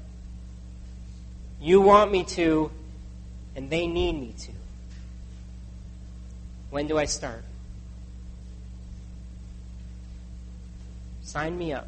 You 1.60 1.82
want 1.82 2.12
me 2.12 2.24
to, 2.26 2.70
and 3.58 3.72
they 3.72 3.88
need 3.88 4.14
me 4.14 4.34
to. 4.38 4.52
When 6.70 6.86
do 6.86 6.98
I 6.98 7.06
start? 7.06 7.44
Sign 11.24 11.58
me 11.58 11.74
up. 11.74 11.88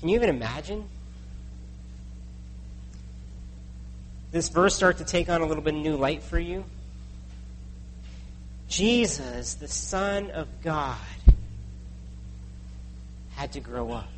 Can 0.00 0.08
you 0.08 0.16
even 0.16 0.28
imagine? 0.28 0.88
This 4.32 4.48
verse 4.48 4.74
start 4.74 4.98
to 4.98 5.04
take 5.04 5.30
on 5.30 5.40
a 5.40 5.46
little 5.46 5.62
bit 5.62 5.74
of 5.74 5.80
new 5.80 5.96
light 5.96 6.24
for 6.24 6.38
you? 6.38 6.64
Jesus, 8.68 9.54
the 9.54 9.68
Son 9.68 10.32
of 10.32 10.48
God, 10.62 10.98
had 13.36 13.52
to 13.52 13.60
grow 13.60 13.92
up 13.92 14.08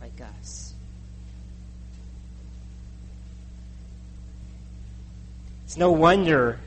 like 0.00 0.18
us. 0.40 0.71
It's 5.72 5.78
no 5.78 5.90
wonder 5.90 6.60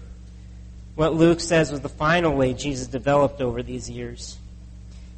what 0.96 1.14
Luke 1.14 1.40
says 1.40 1.70
was 1.70 1.82
the 1.82 1.90
final 1.90 2.34
way 2.34 2.56
Jesus 2.56 2.88
developed 2.88 3.40
over 3.40 3.62
these 3.62 3.88
years. 3.88 4.40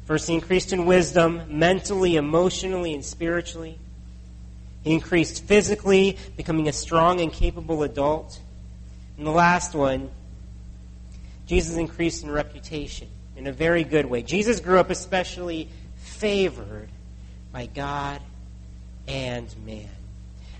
First, 0.04 0.28
he 0.28 0.34
increased 0.34 0.74
in 0.74 0.84
wisdom, 0.84 1.44
mentally, 1.48 2.16
emotionally, 2.16 2.92
and 2.92 3.02
spiritually. 3.02 3.78
He 4.84 4.92
increased 4.92 5.42
physically, 5.44 6.18
becoming 6.36 6.68
a 6.68 6.72
strong 6.74 7.22
and 7.22 7.32
capable 7.32 7.82
adult. 7.82 8.38
And 9.16 9.26
the 9.26 9.30
last 9.30 9.74
one, 9.74 10.10
Jesus 11.46 11.78
increased 11.78 12.22
in 12.22 12.30
reputation 12.30 13.08
in 13.38 13.46
a 13.46 13.52
very 13.52 13.84
good 13.84 14.04
way. 14.04 14.20
Jesus 14.20 14.60
grew 14.60 14.78
up 14.78 14.90
especially 14.90 15.66
favored 15.96 16.90
by 17.52 17.64
God 17.64 18.20
and 19.06 19.48
man. 19.64 19.88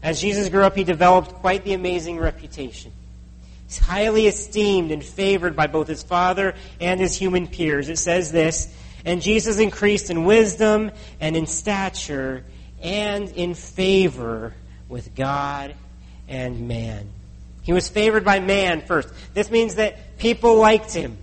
As 0.03 0.19
Jesus 0.19 0.49
grew 0.49 0.63
up, 0.63 0.75
he 0.75 0.85
developed 0.85 1.35
quite 1.35 1.63
the 1.65 1.75
amazing 1.75 2.17
reputation. 2.17 2.91
He's 3.69 3.79
highly 3.79 4.27
esteemed 4.27 4.91
and 4.91 5.05
favored 5.05 5.55
by 5.55 5.67
both 5.67 5.89
his 5.89 6.03
father 6.03 6.55
and 6.81 6.99
his 6.99 7.15
human 7.15 7.47
peers. 7.47 7.91
It 7.91 7.99
says 7.99 8.33
this, 8.33 8.75
and 9.05 9.21
Jesus 9.21 9.59
increased 9.59 10.09
in 10.09 10.25
wisdom 10.25 10.91
and 11.21 11.37
in 11.37 11.47
stature 11.47 12.45
and 12.83 13.29
in 13.29 13.53
favor 13.53 14.55
with 14.89 15.15
God 15.15 15.75
and 16.29 16.67
man. 16.67 17.11
He 17.63 17.75
was 17.75 17.91
favored 17.91 18.25
by 18.25 18.41
man 18.41 18.81
first. 18.87 19.11
This 19.35 19.51
means 19.51 19.75
that 19.75 20.17
people 20.17 20.57
liked 20.57 20.95
him. 20.95 21.19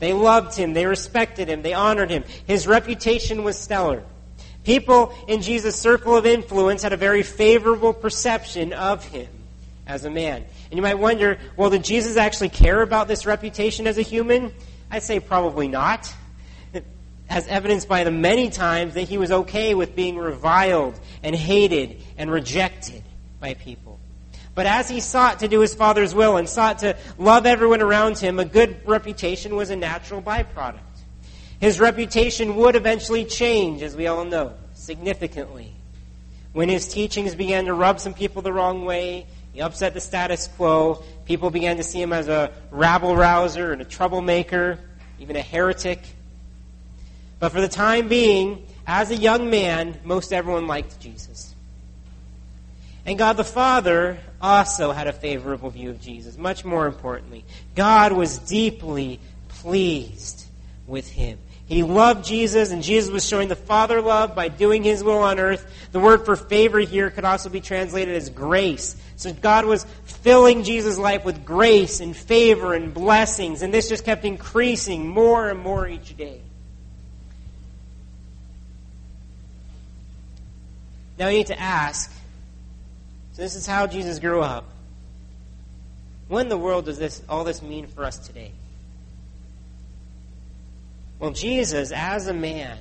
They 0.00 0.12
loved 0.12 0.54
him. 0.54 0.74
They 0.74 0.84
respected 0.84 1.48
him. 1.48 1.62
They 1.62 1.72
honored 1.72 2.10
him. 2.10 2.24
His 2.46 2.66
reputation 2.66 3.42
was 3.42 3.58
stellar. 3.58 4.02
People 4.64 5.14
in 5.26 5.40
Jesus' 5.40 5.76
circle 5.76 6.14
of 6.14 6.26
influence 6.26 6.82
had 6.82 6.92
a 6.92 6.98
very 6.98 7.22
favorable 7.22 7.94
perception 7.94 8.74
of 8.74 9.02
him 9.06 9.28
as 9.86 10.04
a 10.04 10.10
man. 10.10 10.44
And 10.70 10.78
you 10.78 10.82
might 10.82 10.98
wonder, 10.98 11.38
well, 11.56 11.70
did 11.70 11.82
Jesus 11.82 12.16
actually 12.16 12.50
care 12.50 12.80
about 12.80 13.08
this 13.08 13.26
reputation 13.26 13.86
as 13.86 13.98
a 13.98 14.02
human? 14.02 14.52
I'd 14.90 15.02
say 15.02 15.18
probably 15.18 15.66
not. 15.66 16.12
As 17.28 17.46
evidenced 17.46 17.88
by 17.88 18.04
the 18.04 18.10
many 18.10 18.50
times 18.50 18.94
that 18.94 19.02
he 19.02 19.18
was 19.18 19.30
okay 19.30 19.74
with 19.74 19.94
being 19.94 20.16
reviled 20.16 20.98
and 21.22 21.34
hated 21.34 22.02
and 22.16 22.30
rejected 22.30 23.02
by 23.40 23.54
people. 23.54 23.98
But 24.54 24.66
as 24.66 24.88
he 24.88 25.00
sought 25.00 25.40
to 25.40 25.48
do 25.48 25.60
his 25.60 25.74
Father's 25.74 26.14
will 26.14 26.36
and 26.36 26.48
sought 26.48 26.80
to 26.80 26.96
love 27.18 27.46
everyone 27.46 27.82
around 27.82 28.18
him, 28.18 28.38
a 28.38 28.44
good 28.44 28.80
reputation 28.84 29.54
was 29.54 29.70
a 29.70 29.76
natural 29.76 30.20
byproduct. 30.20 30.80
His 31.60 31.78
reputation 31.78 32.56
would 32.56 32.74
eventually 32.74 33.24
change, 33.24 33.82
as 33.82 33.94
we 33.94 34.06
all 34.06 34.24
know, 34.24 34.54
significantly. 34.74 35.72
When 36.52 36.68
his 36.68 36.88
teachings 36.88 37.34
began 37.34 37.66
to 37.66 37.74
rub 37.74 38.00
some 38.00 38.14
people 38.14 38.42
the 38.42 38.52
wrong 38.52 38.84
way, 38.84 39.26
he 39.52 39.60
upset 39.60 39.94
the 39.94 40.00
status 40.00 40.48
quo. 40.48 41.02
People 41.24 41.50
began 41.50 41.76
to 41.76 41.82
see 41.82 42.00
him 42.00 42.12
as 42.12 42.28
a 42.28 42.52
rabble 42.70 43.16
rouser 43.16 43.72
and 43.72 43.82
a 43.82 43.84
troublemaker, 43.84 44.78
even 45.18 45.36
a 45.36 45.42
heretic. 45.42 46.00
But 47.38 47.52
for 47.52 47.60
the 47.60 47.68
time 47.68 48.08
being, 48.08 48.66
as 48.86 49.10
a 49.10 49.16
young 49.16 49.50
man, 49.50 49.98
most 50.04 50.32
everyone 50.32 50.66
liked 50.66 51.00
Jesus. 51.00 51.54
And 53.06 53.18
God 53.18 53.36
the 53.36 53.44
Father 53.44 54.18
also 54.40 54.92
had 54.92 55.06
a 55.06 55.12
favorable 55.12 55.70
view 55.70 55.90
of 55.90 56.00
Jesus. 56.00 56.36
Much 56.36 56.64
more 56.64 56.86
importantly, 56.86 57.44
God 57.74 58.12
was 58.12 58.38
deeply 58.38 59.20
pleased 59.48 60.44
with 60.86 61.08
him. 61.08 61.38
He 61.70 61.84
loved 61.84 62.24
Jesus, 62.24 62.72
and 62.72 62.82
Jesus 62.82 63.12
was 63.12 63.24
showing 63.24 63.46
the 63.46 63.54
Father 63.54 64.02
love 64.02 64.34
by 64.34 64.48
doing 64.48 64.82
his 64.82 65.04
will 65.04 65.20
on 65.20 65.38
earth. 65.38 65.64
The 65.92 66.00
word 66.00 66.24
for 66.24 66.34
favor 66.34 66.80
here 66.80 67.10
could 67.10 67.24
also 67.24 67.48
be 67.48 67.60
translated 67.60 68.16
as 68.16 68.28
grace. 68.28 68.96
So 69.14 69.32
God 69.32 69.64
was 69.66 69.86
filling 70.02 70.64
Jesus' 70.64 70.98
life 70.98 71.24
with 71.24 71.44
grace 71.44 72.00
and 72.00 72.16
favor 72.16 72.74
and 72.74 72.92
blessings, 72.92 73.62
and 73.62 73.72
this 73.72 73.88
just 73.88 74.04
kept 74.04 74.24
increasing 74.24 75.06
more 75.06 75.48
and 75.48 75.60
more 75.60 75.86
each 75.86 76.16
day. 76.16 76.40
Now 81.20 81.28
you 81.28 81.38
need 81.38 81.46
to 81.48 81.60
ask 81.60 82.12
so 83.34 83.42
this 83.42 83.54
is 83.54 83.66
how 83.66 83.86
Jesus 83.86 84.18
grew 84.18 84.40
up. 84.40 84.64
What 86.26 86.40
in 86.40 86.48
the 86.48 86.58
world 86.58 86.86
does 86.86 86.98
this 86.98 87.22
all 87.28 87.44
this 87.44 87.62
mean 87.62 87.86
for 87.86 88.04
us 88.04 88.18
today? 88.18 88.50
Well, 91.20 91.32
Jesus, 91.32 91.92
as 91.92 92.26
a 92.26 92.32
man, 92.32 92.78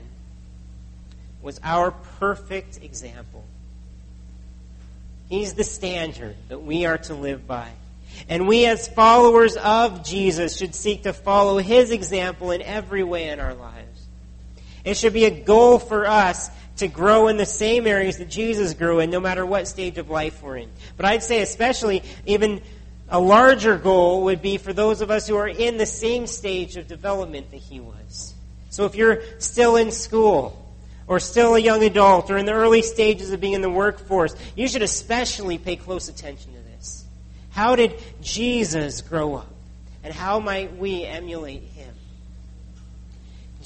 was 1.41 1.59
our 1.61 1.91
perfect 1.91 2.79
example. 2.81 3.43
He's 5.29 5.53
the 5.53 5.63
standard 5.63 6.35
that 6.47 6.63
we 6.63 6.85
are 6.85 6.97
to 6.97 7.13
live 7.13 7.45
by. 7.45 7.69
And 8.27 8.47
we, 8.47 8.65
as 8.65 8.87
followers 8.87 9.55
of 9.57 10.03
Jesus, 10.03 10.57
should 10.57 10.73
seek 10.73 11.03
to 11.03 11.13
follow 11.13 11.57
his 11.59 11.91
example 11.91 12.51
in 12.51 12.61
every 12.61 13.03
way 13.03 13.29
in 13.29 13.39
our 13.39 13.53
lives. 13.53 14.07
It 14.83 14.97
should 14.97 15.13
be 15.13 15.25
a 15.25 15.43
goal 15.43 15.77
for 15.77 16.07
us 16.07 16.49
to 16.77 16.87
grow 16.87 17.27
in 17.27 17.37
the 17.37 17.45
same 17.45 17.85
areas 17.85 18.17
that 18.17 18.29
Jesus 18.29 18.73
grew 18.73 18.99
in, 18.99 19.09
no 19.09 19.19
matter 19.19 19.45
what 19.45 19.67
stage 19.67 19.97
of 19.97 20.09
life 20.09 20.41
we're 20.41 20.57
in. 20.57 20.69
But 20.97 21.05
I'd 21.05 21.23
say, 21.23 21.41
especially, 21.41 22.03
even 22.25 22.61
a 23.09 23.19
larger 23.19 23.77
goal 23.77 24.23
would 24.25 24.41
be 24.41 24.57
for 24.57 24.73
those 24.73 25.01
of 25.01 25.09
us 25.09 25.27
who 25.27 25.35
are 25.35 25.47
in 25.47 25.77
the 25.77 25.85
same 25.85 26.27
stage 26.27 26.77
of 26.77 26.87
development 26.87 27.51
that 27.51 27.57
he 27.57 27.79
was. 27.79 28.33
So 28.69 28.85
if 28.85 28.95
you're 28.95 29.21
still 29.39 29.75
in 29.75 29.91
school, 29.91 30.55
or 31.07 31.19
still 31.19 31.55
a 31.55 31.59
young 31.59 31.83
adult, 31.83 32.29
or 32.29 32.37
in 32.37 32.45
the 32.45 32.53
early 32.53 32.83
stages 32.83 33.31
of 33.31 33.41
being 33.41 33.53
in 33.53 33.61
the 33.61 33.69
workforce, 33.69 34.35
you 34.55 34.67
should 34.67 34.83
especially 34.83 35.57
pay 35.57 35.75
close 35.75 36.07
attention 36.07 36.53
to 36.53 36.59
this. 36.59 37.03
How 37.49 37.75
did 37.75 37.95
Jesus 38.21 39.01
grow 39.01 39.35
up? 39.35 39.51
And 40.03 40.13
how 40.13 40.39
might 40.39 40.77
we 40.77 41.05
emulate 41.05 41.63
him? 41.63 41.78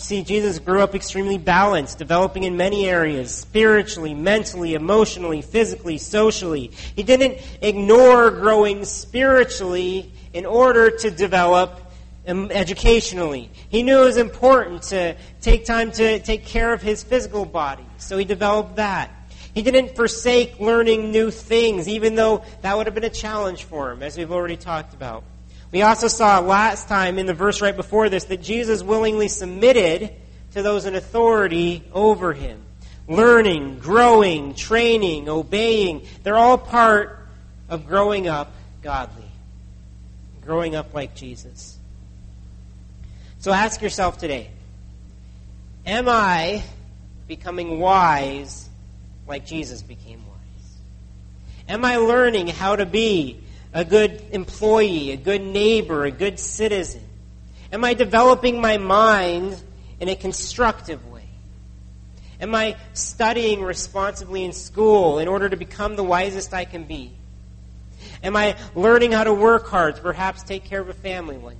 See, 0.04 0.22
Jesus 0.22 0.60
grew 0.60 0.82
up 0.82 0.96
extremely 0.96 1.38
balanced, 1.38 1.98
developing 1.98 2.44
in 2.44 2.58
many 2.58 2.90
areas 2.90 3.34
spiritually, 3.34 4.14
mentally, 4.14 4.74
emotionally, 4.74 5.42
physically, 5.42 5.98
socially. 5.98 6.72
He 6.94 7.04
didn't 7.04 7.38
ignore 7.62 8.30
growing 8.30 8.84
spiritually 8.84 10.12
in 10.34 10.46
order 10.46 10.92
to 10.92 11.10
develop 11.10 11.80
um, 12.28 12.52
educationally. 12.52 13.50
He 13.70 13.82
knew 13.82 14.02
it 14.02 14.04
was 14.04 14.18
important 14.18 14.82
to 14.90 15.16
take 15.40 15.64
time 15.64 15.90
to 15.94 16.20
take 16.20 16.44
care 16.44 16.74
of 16.74 16.82
his 16.82 17.02
physical 17.02 17.46
body, 17.46 17.86
so 17.98 18.18
he 18.18 18.26
developed 18.26 18.76
that. 18.76 19.10
He 19.54 19.62
didn't 19.62 19.96
forsake 19.96 20.60
learning 20.60 21.12
new 21.12 21.32
things, 21.32 21.88
even 21.88 22.16
though 22.16 22.44
that 22.62 22.76
would 22.76 22.88
have 22.88 22.96
been 22.96 23.06
a 23.06 23.10
challenge 23.10 23.64
for 23.64 23.92
him, 23.92 24.04
as 24.04 24.18
we've 24.18 24.34
already 24.34 24.58
talked 24.58 24.94
about. 24.94 25.24
We 25.74 25.82
also 25.82 26.08
saw 26.08 26.38
last 26.38 26.88
time 26.88 27.18
in 27.18 27.26
the 27.26 27.34
verse 27.34 27.60
right 27.60 27.76
before 27.76 28.08
this 28.08 28.26
that 28.26 28.44
Jesus 28.44 28.84
willingly 28.84 29.28
submitted 29.28 30.14
to 30.52 30.62
those 30.62 30.86
in 30.86 30.94
authority 30.94 31.84
over 31.92 32.32
him. 32.32 32.62
Learning, 33.08 33.80
growing, 33.80 34.54
training, 34.54 35.28
obeying, 35.28 36.06
they're 36.22 36.38
all 36.38 36.60
part 36.60 37.28
of 37.70 37.88
growing 37.88 38.28
up 38.28 38.54
godly. 38.84 39.26
Growing 40.42 40.76
up 40.76 40.94
like 40.94 41.16
Jesus. 41.16 41.76
So 43.40 43.52
ask 43.52 43.82
yourself 43.82 44.20
today 44.20 44.52
Am 45.88 46.08
I 46.08 46.62
becoming 47.28 47.80
wise 47.80 48.70
like 49.28 49.48
Jesus 49.48 49.82
became 49.82 50.20
wise? 50.28 50.78
Am 51.68 51.84
I 51.84 51.96
learning 51.96 52.50
how 52.50 52.76
to 52.76 52.86
be 52.86 53.43
a 53.74 53.84
good 53.84 54.22
employee, 54.32 55.12
a 55.12 55.18
good 55.18 55.42
neighbor, 55.42 56.06
a 56.06 56.12
good 56.12 56.40
citizen? 56.40 57.04
Am 57.72 57.84
I 57.84 57.94
developing 57.94 58.62
my 58.62 58.78
mind 58.78 59.62
in 60.00 60.10
a 60.10 60.16
constructive 60.16 61.06
way? 61.12 61.28
Am 62.40 62.54
I 62.54 62.76
studying 62.94 63.62
responsibly 63.62 64.44
in 64.44 64.54
school 64.54 65.20
in 65.20 65.28
order 65.28 65.50
to 65.50 65.58
become 65.58 65.96
the 65.96 66.04
wisest 66.04 66.54
I 66.54 66.66
can 66.66 66.84
be? 66.84 67.14
Am 68.22 68.36
I 68.36 68.58
learning 68.76 69.12
how 69.12 69.24
to 69.24 69.34
work 69.34 69.68
hard 69.68 69.96
to 69.96 70.02
perhaps 70.02 70.44
take 70.44 70.66
care 70.66 70.82
of 70.82 70.90
a 70.90 70.94
family 70.94 71.38
one 71.38 71.56
day? 71.56 71.60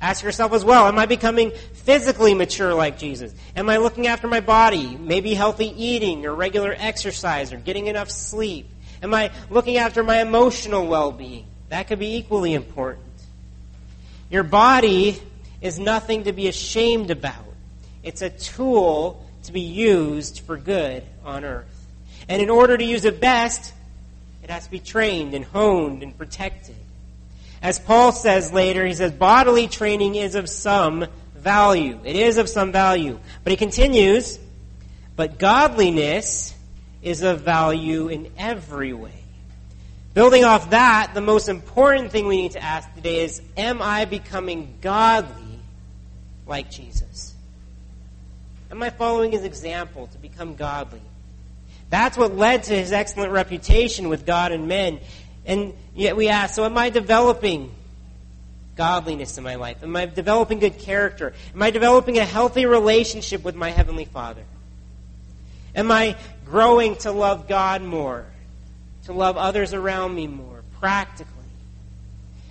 Ask 0.00 0.22
yourself 0.22 0.52
as 0.52 0.64
well, 0.64 0.86
am 0.86 0.98
I 0.98 1.06
becoming 1.06 1.50
physically 1.50 2.34
mature 2.34 2.72
like 2.72 2.98
Jesus? 2.98 3.34
Am 3.56 3.68
I 3.68 3.78
looking 3.78 4.06
after 4.06 4.28
my 4.28 4.40
body, 4.40 4.96
maybe 4.96 5.34
healthy 5.34 5.72
eating 5.76 6.24
or 6.24 6.34
regular 6.34 6.74
exercise 6.78 7.52
or 7.52 7.56
getting 7.56 7.88
enough 7.88 8.10
sleep? 8.10 8.68
Am 9.02 9.14
I 9.14 9.30
looking 9.50 9.76
after 9.76 10.02
my 10.02 10.20
emotional 10.20 10.86
well 10.86 11.12
being? 11.12 11.46
That 11.68 11.88
could 11.88 11.98
be 11.98 12.16
equally 12.16 12.54
important. 12.54 13.04
Your 14.30 14.42
body 14.42 15.20
is 15.60 15.78
nothing 15.78 16.24
to 16.24 16.32
be 16.32 16.48
ashamed 16.48 17.10
about, 17.10 17.44
it's 18.02 18.22
a 18.22 18.30
tool 18.30 19.24
to 19.44 19.52
be 19.52 19.62
used 19.62 20.40
for 20.40 20.56
good 20.56 21.02
on 21.24 21.44
earth. 21.44 21.86
And 22.28 22.42
in 22.42 22.50
order 22.50 22.76
to 22.76 22.84
use 22.84 23.04
it 23.04 23.20
best, 23.20 23.72
it 24.42 24.50
has 24.50 24.64
to 24.64 24.70
be 24.70 24.78
trained 24.78 25.34
and 25.34 25.44
honed 25.44 26.02
and 26.02 26.16
protected. 26.16 26.76
As 27.62 27.78
Paul 27.78 28.12
says 28.12 28.52
later, 28.52 28.86
he 28.86 28.94
says, 28.94 29.12
bodily 29.12 29.66
training 29.66 30.14
is 30.14 30.34
of 30.34 30.48
some 30.48 31.06
value. 31.34 31.98
It 32.04 32.16
is 32.16 32.38
of 32.38 32.48
some 32.48 32.70
value. 32.70 33.18
But 33.42 33.50
he 33.50 33.56
continues, 33.56 34.38
but 35.16 35.38
godliness 35.38 36.54
is 37.02 37.22
of 37.22 37.40
value 37.40 38.08
in 38.08 38.30
every 38.36 38.92
way. 38.92 39.24
Building 40.14 40.44
off 40.44 40.70
that, 40.70 41.12
the 41.14 41.20
most 41.20 41.48
important 41.48 42.10
thing 42.10 42.26
we 42.26 42.36
need 42.36 42.52
to 42.52 42.62
ask 42.62 42.92
today 42.94 43.24
is 43.24 43.40
Am 43.56 43.80
I 43.80 44.04
becoming 44.04 44.74
godly 44.80 45.60
like 46.46 46.70
Jesus? 46.70 47.34
Am 48.70 48.82
I 48.82 48.90
following 48.90 49.32
his 49.32 49.44
example 49.44 50.08
to 50.08 50.18
become 50.18 50.54
godly? 50.54 51.00
That's 51.90 52.18
what 52.18 52.36
led 52.36 52.64
to 52.64 52.74
his 52.74 52.92
excellent 52.92 53.32
reputation 53.32 54.08
with 54.08 54.26
God 54.26 54.52
and 54.52 54.68
men. 54.68 55.00
And 55.46 55.72
yet 55.94 56.16
we 56.16 56.28
ask, 56.28 56.54
so 56.54 56.64
am 56.64 56.76
I 56.76 56.90
developing 56.90 57.72
godliness 58.76 59.38
in 59.38 59.44
my 59.44 59.54
life? 59.54 59.82
Am 59.82 59.96
I 59.96 60.06
developing 60.06 60.58
good 60.58 60.78
character? 60.78 61.32
Am 61.54 61.62
I 61.62 61.70
developing 61.70 62.18
a 62.18 62.24
healthy 62.24 62.66
relationship 62.66 63.42
with 63.42 63.54
my 63.54 63.70
Heavenly 63.70 64.04
Father? 64.04 64.44
Am 65.74 65.90
I 65.90 66.16
growing 66.50 66.96
to 66.96 67.12
love 67.12 67.48
God 67.48 67.82
more, 67.82 68.24
to 69.04 69.12
love 69.12 69.36
others 69.36 69.74
around 69.74 70.14
me 70.14 70.26
more, 70.26 70.62
practically? 70.80 71.34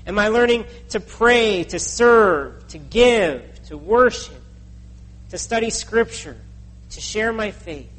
Am 0.06 0.18
I 0.18 0.30
learning 0.30 0.66
to 0.90 1.00
pray, 1.00 1.64
to 1.66 1.80
serve, 1.80 2.68
to 2.70 2.78
give, 2.78 3.44
to 3.66 3.78
worship, 3.78 4.42
to 5.30 5.38
study 5.38 5.70
Scripture, 5.70 6.38
to 6.92 7.02
share 7.02 7.34
my 7.34 7.52
faith? 7.52 7.90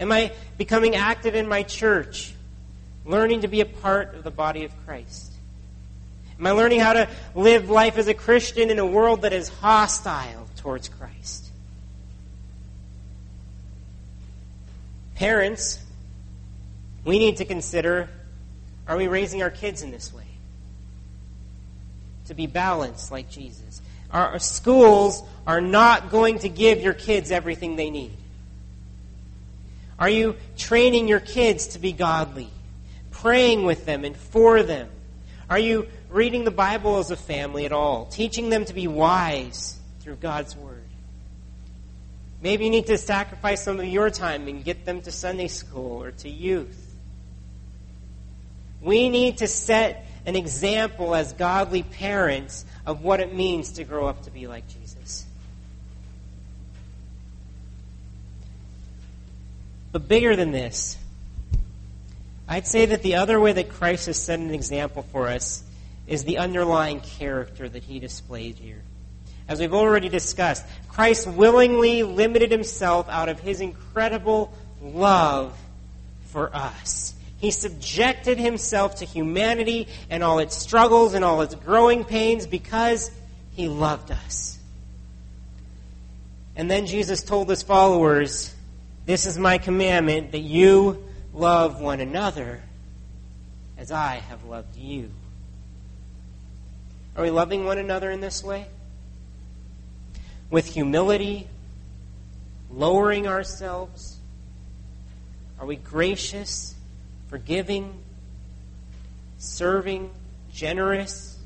Am 0.00 0.10
I 0.10 0.32
becoming 0.58 0.96
active 0.96 1.34
in 1.34 1.48
my 1.48 1.62
church, 1.62 2.34
learning 3.04 3.42
to 3.42 3.48
be 3.48 3.60
a 3.60 3.66
part 3.66 4.14
of 4.14 4.24
the 4.24 4.30
body 4.30 4.64
of 4.64 4.72
Christ? 4.84 5.32
Am 6.38 6.46
I 6.46 6.50
learning 6.50 6.80
how 6.80 6.92
to 6.92 7.08
live 7.34 7.70
life 7.70 7.96
as 7.96 8.08
a 8.08 8.14
Christian 8.14 8.70
in 8.70 8.78
a 8.78 8.86
world 8.86 9.22
that 9.22 9.32
is 9.32 9.48
hostile 9.48 10.48
towards 10.56 10.88
Christ? 10.88 11.45
Parents, 15.16 15.78
we 17.04 17.18
need 17.18 17.38
to 17.38 17.44
consider 17.44 18.08
are 18.86 18.96
we 18.96 19.08
raising 19.08 19.42
our 19.42 19.50
kids 19.50 19.82
in 19.82 19.90
this 19.90 20.14
way? 20.14 20.26
To 22.26 22.34
be 22.34 22.46
balanced 22.46 23.10
like 23.10 23.28
Jesus. 23.28 23.82
Our 24.12 24.38
schools 24.38 25.22
are 25.46 25.60
not 25.60 26.10
going 26.10 26.38
to 26.40 26.48
give 26.48 26.80
your 26.80 26.92
kids 26.92 27.30
everything 27.32 27.76
they 27.76 27.90
need. 27.90 28.16
Are 29.98 30.08
you 30.08 30.36
training 30.56 31.08
your 31.08 31.20
kids 31.20 31.68
to 31.68 31.78
be 31.78 31.92
godly? 31.92 32.48
Praying 33.10 33.64
with 33.64 33.86
them 33.86 34.04
and 34.04 34.16
for 34.16 34.62
them? 34.62 34.88
Are 35.48 35.58
you 35.58 35.88
reading 36.10 36.44
the 36.44 36.50
Bible 36.50 36.98
as 36.98 37.10
a 37.10 37.16
family 37.16 37.64
at 37.64 37.72
all? 37.72 38.06
Teaching 38.06 38.50
them 38.50 38.64
to 38.66 38.74
be 38.74 38.86
wise 38.86 39.78
through 40.00 40.16
God's 40.16 40.54
Word? 40.54 40.75
Maybe 42.42 42.64
you 42.64 42.70
need 42.70 42.86
to 42.86 42.98
sacrifice 42.98 43.62
some 43.62 43.80
of 43.80 43.86
your 43.86 44.10
time 44.10 44.46
and 44.48 44.62
get 44.64 44.84
them 44.84 45.00
to 45.02 45.12
Sunday 45.12 45.48
school 45.48 46.02
or 46.02 46.10
to 46.12 46.28
youth. 46.28 46.94
We 48.82 49.08
need 49.08 49.38
to 49.38 49.48
set 49.48 50.06
an 50.26 50.36
example 50.36 51.14
as 51.14 51.32
godly 51.32 51.82
parents 51.82 52.64
of 52.84 53.02
what 53.02 53.20
it 53.20 53.34
means 53.34 53.72
to 53.72 53.84
grow 53.84 54.06
up 54.06 54.24
to 54.24 54.30
be 54.30 54.46
like 54.46 54.64
Jesus. 54.68 55.24
But 59.92 60.08
bigger 60.08 60.36
than 60.36 60.50
this, 60.50 60.98
I'd 62.48 62.66
say 62.66 62.86
that 62.86 63.02
the 63.02 63.16
other 63.16 63.40
way 63.40 63.52
that 63.52 63.70
Christ 63.70 64.06
has 64.06 64.22
set 64.22 64.38
an 64.38 64.52
example 64.52 65.06
for 65.10 65.28
us 65.28 65.64
is 66.06 66.24
the 66.24 66.38
underlying 66.38 67.00
character 67.00 67.68
that 67.68 67.82
he 67.82 67.98
displayed 67.98 68.56
here. 68.56 68.82
As 69.48 69.60
we've 69.60 69.74
already 69.74 70.08
discussed, 70.08 70.64
Christ 70.88 71.26
willingly 71.26 72.02
limited 72.02 72.50
himself 72.50 73.08
out 73.08 73.28
of 73.28 73.38
his 73.38 73.60
incredible 73.60 74.52
love 74.82 75.56
for 76.26 76.54
us. 76.54 77.14
He 77.38 77.50
subjected 77.50 78.38
himself 78.38 78.96
to 78.96 79.04
humanity 79.04 79.88
and 80.10 80.24
all 80.24 80.38
its 80.38 80.56
struggles 80.56 81.14
and 81.14 81.24
all 81.24 81.42
its 81.42 81.54
growing 81.54 82.04
pains 82.04 82.46
because 82.46 83.10
he 83.52 83.68
loved 83.68 84.10
us. 84.10 84.58
And 86.56 86.70
then 86.70 86.86
Jesus 86.86 87.22
told 87.22 87.48
his 87.50 87.62
followers, 87.62 88.54
This 89.04 89.26
is 89.26 89.38
my 89.38 89.58
commandment 89.58 90.32
that 90.32 90.40
you 90.40 91.04
love 91.34 91.80
one 91.80 92.00
another 92.00 92.62
as 93.76 93.92
I 93.92 94.16
have 94.28 94.44
loved 94.44 94.74
you. 94.76 95.10
Are 97.14 97.22
we 97.22 97.30
loving 97.30 97.64
one 97.66 97.78
another 97.78 98.10
in 98.10 98.20
this 98.20 98.42
way? 98.42 98.66
With 100.50 100.66
humility, 100.66 101.48
lowering 102.70 103.26
ourselves? 103.26 104.18
Are 105.58 105.66
we 105.66 105.76
gracious, 105.76 106.74
forgiving, 107.28 107.98
serving, 109.38 110.10
generous? 110.52 111.38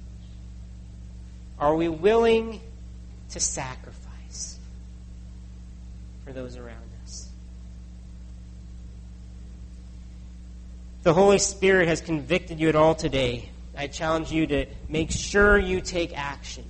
Are 1.58 1.74
we 1.74 1.88
willing 1.88 2.60
to 3.30 3.40
sacrifice 3.40 4.58
for 6.24 6.32
those 6.32 6.56
around 6.56 6.76
us? 7.02 7.28
The 11.02 11.14
Holy 11.14 11.38
Spirit 11.38 11.88
has 11.88 12.00
convicted 12.00 12.60
you 12.60 12.68
at 12.68 12.76
all 12.76 12.94
today. 12.94 13.48
I 13.76 13.86
challenge 13.86 14.30
you 14.30 14.46
to 14.48 14.66
make 14.88 15.10
sure 15.10 15.58
you 15.58 15.80
take 15.80 16.16
action 16.16 16.64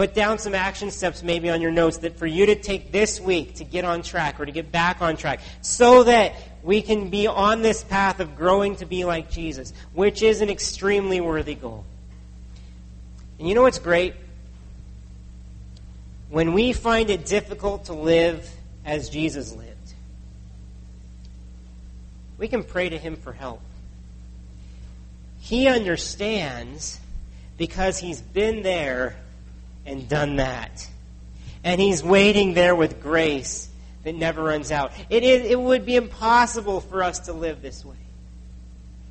Put 0.00 0.14
down 0.14 0.38
some 0.38 0.54
action 0.54 0.90
steps 0.90 1.22
maybe 1.22 1.50
on 1.50 1.60
your 1.60 1.70
notes 1.70 1.98
that 1.98 2.16
for 2.16 2.26
you 2.26 2.46
to 2.46 2.54
take 2.54 2.90
this 2.90 3.20
week 3.20 3.56
to 3.56 3.64
get 3.64 3.84
on 3.84 4.00
track 4.00 4.40
or 4.40 4.46
to 4.46 4.50
get 4.50 4.72
back 4.72 5.02
on 5.02 5.18
track 5.18 5.40
so 5.60 6.04
that 6.04 6.32
we 6.62 6.80
can 6.80 7.10
be 7.10 7.26
on 7.26 7.60
this 7.60 7.84
path 7.84 8.18
of 8.18 8.34
growing 8.34 8.76
to 8.76 8.86
be 8.86 9.04
like 9.04 9.30
Jesus, 9.30 9.74
which 9.92 10.22
is 10.22 10.40
an 10.40 10.48
extremely 10.48 11.20
worthy 11.20 11.54
goal. 11.54 11.84
And 13.38 13.46
you 13.46 13.54
know 13.54 13.60
what's 13.60 13.78
great? 13.78 14.14
when 16.30 16.54
we 16.54 16.72
find 16.72 17.10
it 17.10 17.26
difficult 17.26 17.84
to 17.84 17.92
live 17.92 18.50
as 18.86 19.10
Jesus 19.10 19.52
lived, 19.52 19.92
we 22.38 22.48
can 22.48 22.64
pray 22.64 22.88
to 22.88 22.96
Him 22.96 23.16
for 23.16 23.34
help. 23.34 23.60
He 25.40 25.68
understands 25.68 26.98
because 27.58 27.98
He's 27.98 28.22
been 28.22 28.62
there 28.62 29.16
and 29.90 30.08
done 30.08 30.36
that. 30.36 30.88
And 31.64 31.80
He's 31.80 32.02
waiting 32.02 32.54
there 32.54 32.74
with 32.74 33.02
grace 33.02 33.68
that 34.04 34.14
never 34.14 34.42
runs 34.42 34.70
out. 34.70 34.92
It, 35.10 35.22
is, 35.24 35.50
it 35.50 35.60
would 35.60 35.84
be 35.84 35.96
impossible 35.96 36.80
for 36.80 37.02
us 37.02 37.20
to 37.20 37.32
live 37.32 37.60
this 37.60 37.84
way. 37.84 37.96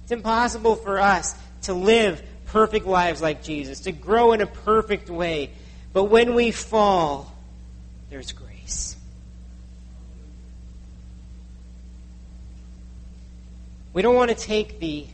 It's 0.03 0.11
impossible 0.11 0.75
for 0.75 0.99
us 0.99 1.35
to 1.63 1.73
live 1.73 2.23
perfect 2.47 2.87
lives 2.87 3.21
like 3.21 3.43
Jesus, 3.43 3.81
to 3.81 3.91
grow 3.91 4.31
in 4.31 4.41
a 4.41 4.47
perfect 4.47 5.09
way. 5.09 5.51
But 5.93 6.05
when 6.05 6.33
we 6.33 6.51
fall, 6.51 7.35
there's 8.09 8.31
grace. 8.31 8.95
We 13.93 14.01
don't 14.01 14.15
want 14.15 14.29
to 14.31 14.35
take 14.35 14.79
the 14.79 15.05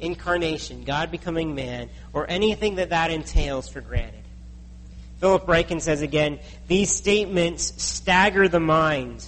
incarnation, 0.00 0.84
God 0.84 1.10
becoming 1.10 1.54
man, 1.54 1.90
or 2.12 2.28
anything 2.28 2.76
that 2.76 2.90
that 2.90 3.10
entails 3.10 3.68
for 3.68 3.80
granted. 3.80 4.23
Philip 5.24 5.46
Ryken 5.46 5.80
says 5.80 6.02
again, 6.02 6.38
these 6.68 6.94
statements 6.94 7.82
stagger 7.82 8.46
the 8.46 8.60
mind. 8.60 9.26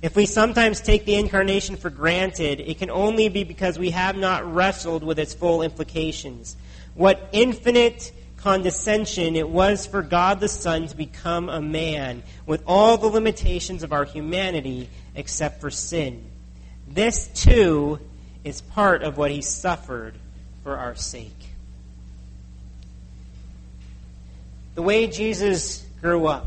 If 0.00 0.16
we 0.16 0.24
sometimes 0.24 0.80
take 0.80 1.04
the 1.04 1.16
incarnation 1.16 1.76
for 1.76 1.90
granted, 1.90 2.60
it 2.60 2.78
can 2.78 2.88
only 2.88 3.28
be 3.28 3.44
because 3.44 3.78
we 3.78 3.90
have 3.90 4.16
not 4.16 4.50
wrestled 4.50 5.04
with 5.04 5.18
its 5.18 5.34
full 5.34 5.60
implications. 5.60 6.56
What 6.94 7.28
infinite 7.32 8.10
condescension 8.38 9.36
it 9.36 9.50
was 9.50 9.86
for 9.86 10.00
God 10.00 10.40
the 10.40 10.48
Son 10.48 10.86
to 10.86 10.96
become 10.96 11.50
a 11.50 11.60
man 11.60 12.22
with 12.46 12.62
all 12.66 12.96
the 12.96 13.08
limitations 13.08 13.82
of 13.82 13.92
our 13.92 14.06
humanity 14.06 14.88
except 15.14 15.60
for 15.60 15.68
sin. 15.68 16.24
This, 16.88 17.28
too, 17.34 18.00
is 18.44 18.62
part 18.62 19.02
of 19.02 19.18
what 19.18 19.30
he 19.30 19.42
suffered 19.42 20.14
for 20.62 20.78
our 20.78 20.94
sake. 20.94 21.37
The 24.78 24.82
way 24.82 25.08
Jesus 25.08 25.84
grew 26.00 26.28
up 26.28 26.46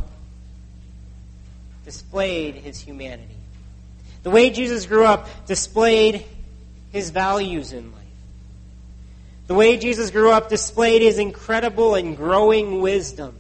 displayed 1.84 2.55
his 2.55 2.79
humanity. 2.79 3.36
The 4.23 4.29
way 4.29 4.51
Jesus 4.51 4.86
grew 4.86 5.05
up 5.05 5.27
displayed 5.47 6.23
his 6.93 7.09
values 7.09 7.73
in 7.73 7.91
life. 7.91 8.01
The 9.47 9.53
way 9.53 9.75
Jesus 9.75 10.11
grew 10.11 10.32
up 10.32 10.47
displayed 10.47 11.01
his 11.01 11.19
incredible 11.19 11.95
and 11.95 12.15
growing 12.15 12.79
wisdom. 12.79 13.36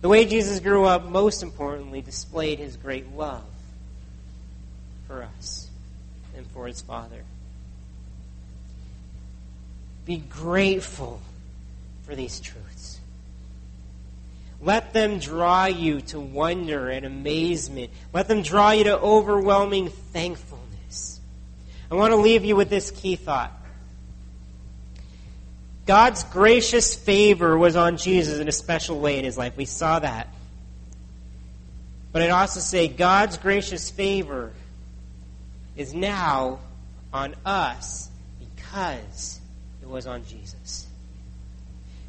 The 0.00 0.08
way 0.08 0.24
Jesus 0.24 0.58
grew 0.60 0.86
up, 0.86 1.04
most 1.04 1.42
importantly, 1.42 2.00
displayed 2.00 2.58
his 2.60 2.78
great 2.78 3.14
love 3.14 3.44
for 5.06 5.22
us 5.22 5.68
and 6.34 6.46
for 6.46 6.66
his 6.66 6.80
Father. 6.80 7.24
Be 10.06 10.16
grateful 10.16 11.20
for 12.08 12.16
these 12.16 12.40
truths. 12.40 13.00
Let 14.62 14.94
them 14.94 15.18
draw 15.18 15.66
you 15.66 16.00
to 16.00 16.18
wonder 16.18 16.88
and 16.88 17.04
amazement. 17.04 17.90
Let 18.14 18.28
them 18.28 18.40
draw 18.40 18.70
you 18.70 18.84
to 18.84 18.98
overwhelming 18.98 19.90
thankfulness. 19.90 21.20
I 21.90 21.96
want 21.96 22.12
to 22.12 22.16
leave 22.16 22.46
you 22.46 22.56
with 22.56 22.70
this 22.70 22.90
key 22.90 23.16
thought. 23.16 23.52
God's 25.84 26.24
gracious 26.24 26.94
favor 26.94 27.58
was 27.58 27.76
on 27.76 27.98
Jesus 27.98 28.38
in 28.38 28.48
a 28.48 28.52
special 28.52 28.98
way 28.98 29.18
in 29.18 29.24
his 29.26 29.36
life. 29.36 29.54
We 29.56 29.66
saw 29.66 29.98
that. 29.98 30.28
But 32.10 32.22
I'd 32.22 32.30
also 32.30 32.60
say 32.60 32.88
God's 32.88 33.36
gracious 33.36 33.90
favor 33.90 34.52
is 35.76 35.92
now 35.92 36.60
on 37.12 37.34
us 37.44 38.08
because 38.40 39.40
it 39.82 39.88
was 39.88 40.06
on 40.06 40.24
Jesus. 40.24 40.87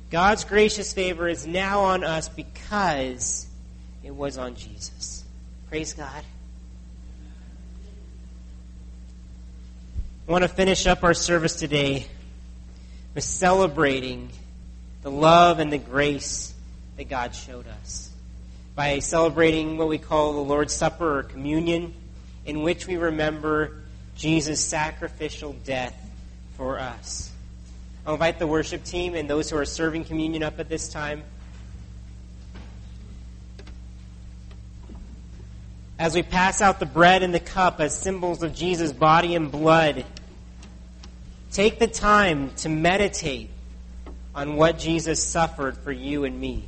God's 0.10 0.44
gracious 0.44 0.92
favor 0.92 1.28
is 1.28 1.46
now 1.46 1.82
on 1.82 2.04
us 2.04 2.30
because 2.30 3.46
it 4.04 4.16
was 4.16 4.38
on 4.38 4.56
Jesus. 4.56 5.24
Praise 5.70 5.94
God. 5.94 6.24
I 10.28 10.32
want 10.32 10.44
to 10.44 10.48
finish 10.48 10.88
up 10.88 11.04
our 11.04 11.14
service 11.14 11.56
today 11.56 12.08
with 13.14 13.24
celebrating 13.24 14.30
the 15.04 15.12
love 15.12 15.60
and 15.60 15.72
the 15.72 15.78
grace 15.78 16.54
that 16.98 17.08
God 17.08 17.36
showed 17.36 17.66
us 17.82 18.10
by 18.76 19.00
celebrating 19.00 19.78
what 19.78 19.88
we 19.88 19.98
call 19.98 20.34
the 20.34 20.40
Lord's 20.40 20.74
Supper 20.74 21.20
or 21.20 21.24
communion 21.24 21.94
in 22.46 22.64
which 22.64 22.88
we 22.88 22.98
remember 22.98 23.84
Jesus' 24.16 24.64
sacrificial 24.64 25.54
death 25.66 25.96
for 26.58 26.80
us. 26.80 27.32
I'll 28.06 28.14
invite 28.14 28.40
the 28.40 28.48
worship 28.48 28.84
team 28.84 29.16
and 29.16 29.30
those 29.30 29.50
who 29.50 29.58
are 29.58 29.66
serving 29.66 30.06
communion 30.06 30.44
up 30.44 30.60
at 30.60 30.70
this 30.70 30.90
time. 30.90 31.24
As 36.00 36.16
we 36.16 36.24
pass 36.24 36.62
out 36.62 36.80
the 36.80 36.86
bread 36.86 37.24
and 37.24 37.34
the 37.34 37.42
cup 37.42 37.82
as 37.82 37.98
symbols 37.98 38.42
of 38.42 38.56
Jesus' 38.56 38.94
body 38.94 39.36
and 39.36 39.52
blood, 39.52 40.06
take 41.52 41.78
the 41.78 41.88
time 41.88 42.52
to 42.58 42.70
meditate 42.70 43.50
on 44.34 44.56
what 44.56 44.80
Jesus 44.80 45.22
suffered 45.22 45.78
for 45.78 45.92
you 45.92 46.24
and 46.24 46.40
me. 46.40 46.64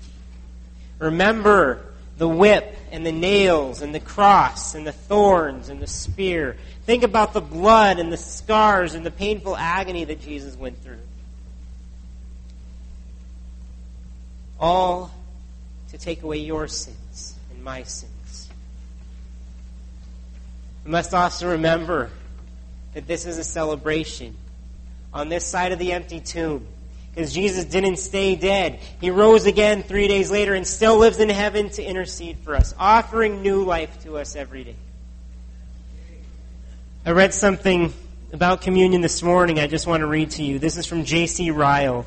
Remember 0.99 1.85
the 2.17 2.27
whip 2.27 2.75
and 2.91 3.05
the 3.05 3.11
nails 3.11 3.81
and 3.81 3.95
the 3.95 3.99
cross 3.99 4.75
and 4.75 4.85
the 4.85 4.91
thorns 4.91 5.69
and 5.69 5.81
the 5.81 5.87
spear. 5.87 6.57
Think 6.85 7.03
about 7.03 7.31
the 7.33 7.41
blood 7.41 7.99
and 7.99 8.11
the 8.11 8.17
scars 8.17 8.93
and 8.93 9.05
the 9.05 9.11
painful 9.11 9.55
agony 9.55 10.03
that 10.03 10.21
Jesus 10.21 10.57
went 10.57 10.83
through. 10.83 10.99
All 14.61 15.11
to 15.89 15.97
take 15.97 16.23
away 16.23 16.37
your 16.37 16.67
sins 16.69 17.35
and 17.51 17.63
my 17.63 17.83
sins. 17.83 18.49
We 20.85 20.91
must 20.91 21.13
also 21.13 21.49
remember 21.49 22.09
that 22.93 23.07
this 23.07 23.25
is 23.25 23.37
a 23.37 23.43
celebration. 23.43 24.37
On 25.13 25.27
this 25.27 25.45
side 25.45 25.73
of 25.73 25.79
the 25.79 25.91
empty 25.91 26.21
tomb, 26.21 26.65
because 27.13 27.33
Jesus 27.33 27.65
didn't 27.65 27.97
stay 27.97 28.35
dead. 28.35 28.79
He 29.01 29.09
rose 29.09 29.45
again 29.45 29.83
three 29.83 30.07
days 30.07 30.31
later 30.31 30.53
and 30.53 30.65
still 30.65 30.97
lives 30.97 31.19
in 31.19 31.27
heaven 31.27 31.69
to 31.71 31.83
intercede 31.83 32.37
for 32.39 32.55
us, 32.55 32.73
offering 32.79 33.41
new 33.41 33.63
life 33.63 34.01
to 34.03 34.17
us 34.17 34.35
every 34.35 34.63
day. 34.63 34.75
I 37.05 37.11
read 37.11 37.33
something 37.33 37.93
about 38.31 38.61
communion 38.61 39.01
this 39.01 39.21
morning 39.21 39.59
I 39.59 39.67
just 39.67 39.87
want 39.87 40.01
to 40.01 40.07
read 40.07 40.31
to 40.31 40.43
you. 40.43 40.59
This 40.59 40.77
is 40.77 40.85
from 40.85 41.03
J.C. 41.03 41.51
Ryle. 41.51 42.05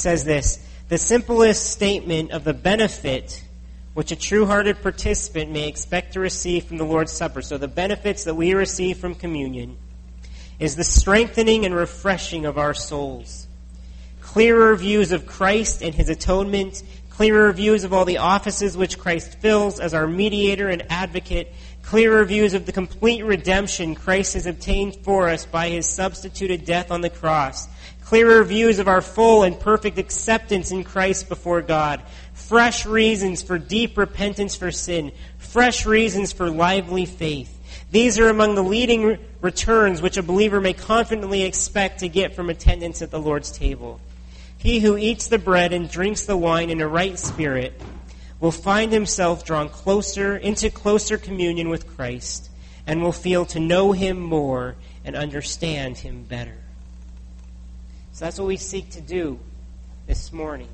Says 0.00 0.24
this 0.24 0.58
The 0.88 0.96
simplest 0.96 1.70
statement 1.70 2.30
of 2.30 2.42
the 2.44 2.54
benefit 2.54 3.44
which 3.92 4.10
a 4.10 4.16
true 4.16 4.46
hearted 4.46 4.80
participant 4.80 5.50
may 5.50 5.68
expect 5.68 6.14
to 6.14 6.20
receive 6.20 6.64
from 6.64 6.78
the 6.78 6.84
Lord's 6.84 7.12
Supper. 7.12 7.42
So, 7.42 7.58
the 7.58 7.68
benefits 7.68 8.24
that 8.24 8.34
we 8.34 8.54
receive 8.54 8.96
from 8.96 9.14
communion 9.14 9.76
is 10.58 10.74
the 10.74 10.84
strengthening 10.84 11.66
and 11.66 11.74
refreshing 11.74 12.46
of 12.46 12.56
our 12.56 12.72
souls. 12.72 13.46
Clearer 14.22 14.74
views 14.74 15.12
of 15.12 15.26
Christ 15.26 15.82
and 15.82 15.94
his 15.94 16.08
atonement, 16.08 16.82
clearer 17.10 17.52
views 17.52 17.84
of 17.84 17.92
all 17.92 18.06
the 18.06 18.18
offices 18.18 18.78
which 18.78 18.98
Christ 18.98 19.38
fills 19.40 19.80
as 19.80 19.92
our 19.92 20.06
mediator 20.06 20.70
and 20.70 20.82
advocate, 20.90 21.52
clearer 21.82 22.24
views 22.24 22.54
of 22.54 22.64
the 22.64 22.72
complete 22.72 23.22
redemption 23.22 23.94
Christ 23.94 24.32
has 24.32 24.46
obtained 24.46 24.96
for 25.02 25.28
us 25.28 25.44
by 25.44 25.68
his 25.68 25.86
substituted 25.86 26.64
death 26.64 26.90
on 26.90 27.02
the 27.02 27.10
cross, 27.10 27.68
clearer 28.10 28.42
views 28.42 28.80
of 28.80 28.88
our 28.88 29.00
full 29.00 29.44
and 29.44 29.60
perfect 29.60 29.96
acceptance 29.96 30.72
in 30.72 30.82
Christ 30.82 31.28
before 31.28 31.62
God, 31.62 32.02
fresh 32.32 32.84
reasons 32.84 33.40
for 33.40 33.56
deep 33.56 33.96
repentance 33.96 34.56
for 34.56 34.72
sin, 34.72 35.12
fresh 35.38 35.86
reasons 35.86 36.32
for 36.32 36.50
lively 36.50 37.06
faith, 37.06 37.56
these 37.92 38.18
are 38.18 38.28
among 38.28 38.56
the 38.56 38.64
leading 38.64 39.16
returns 39.40 40.02
which 40.02 40.16
a 40.16 40.24
believer 40.24 40.60
may 40.60 40.72
confidently 40.72 41.44
expect 41.44 42.00
to 42.00 42.08
get 42.08 42.34
from 42.34 42.50
attendance 42.50 43.00
at 43.00 43.12
the 43.12 43.20
Lord's 43.20 43.52
table. 43.52 44.00
He 44.58 44.80
who 44.80 44.96
eats 44.96 45.28
the 45.28 45.38
bread 45.38 45.72
and 45.72 45.88
drinks 45.88 46.26
the 46.26 46.36
wine 46.36 46.68
in 46.68 46.80
a 46.80 46.88
right 46.88 47.16
spirit 47.16 47.80
will 48.40 48.50
find 48.50 48.90
himself 48.90 49.44
drawn 49.44 49.68
closer 49.68 50.36
into 50.36 50.68
closer 50.68 51.16
communion 51.16 51.68
with 51.68 51.86
Christ 51.96 52.50
and 52.88 53.02
will 53.02 53.12
feel 53.12 53.46
to 53.46 53.60
know 53.60 53.92
him 53.92 54.18
more 54.18 54.74
and 55.04 55.14
understand 55.14 55.98
him 55.98 56.24
better. 56.24 56.59
So 58.20 58.26
that's 58.26 58.38
what 58.38 58.48
we 58.48 58.58
seek 58.58 58.90
to 58.90 59.00
do 59.00 59.40
this 60.06 60.30
morning 60.32 60.68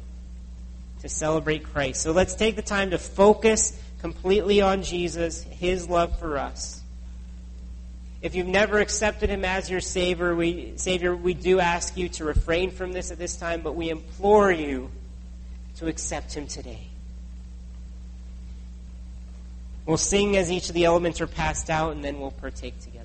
to 1.01 1.09
celebrate 1.09 1.63
Christ. 1.73 2.03
So 2.03 2.11
let's 2.11 2.35
take 2.35 2.57
the 2.57 2.63
time 2.63 2.91
to 2.91 2.99
focus 2.99 3.81
completely 4.01 4.61
on 4.61 4.83
Jesus, 4.83 5.43
his 5.45 5.89
love 5.89 6.19
for 6.19 6.37
us 6.37 6.83
if 8.23 8.35
you've 8.35 8.47
never 8.49 8.81
accepted 8.81 9.31
him 9.31 9.45
as 9.45 9.71
your 9.71 9.81
Savior 9.81 10.35
we, 10.35 10.73
Savior, 10.77 11.15
we 11.15 11.33
do 11.33 11.61
ask 11.61 11.97
you 11.97 12.09
to 12.11 12.25
refrain 12.25 12.73
from 12.73 12.93
this 12.93 13.13
at 13.13 13.19
this 13.19 13.37
time, 13.37 13.61
but 13.61 13.77
we 13.77 13.91
implore 13.91 14.51
you 14.51 14.91
to 15.77 15.87
accept 15.87 16.35
Him 16.35 16.47
today. 16.47 16.89
We'll 19.85 19.99
sing 19.99 20.37
as 20.37 20.51
each 20.51 20.69
of 20.69 20.75
the 20.75 20.87
elements 20.87 21.21
are 21.21 21.27
passed 21.27 21.71
out, 21.71 21.93
and 21.93 22.03
then 22.03 22.19
we'll 22.19 22.33
partake 22.33 22.81
together. 22.81 22.96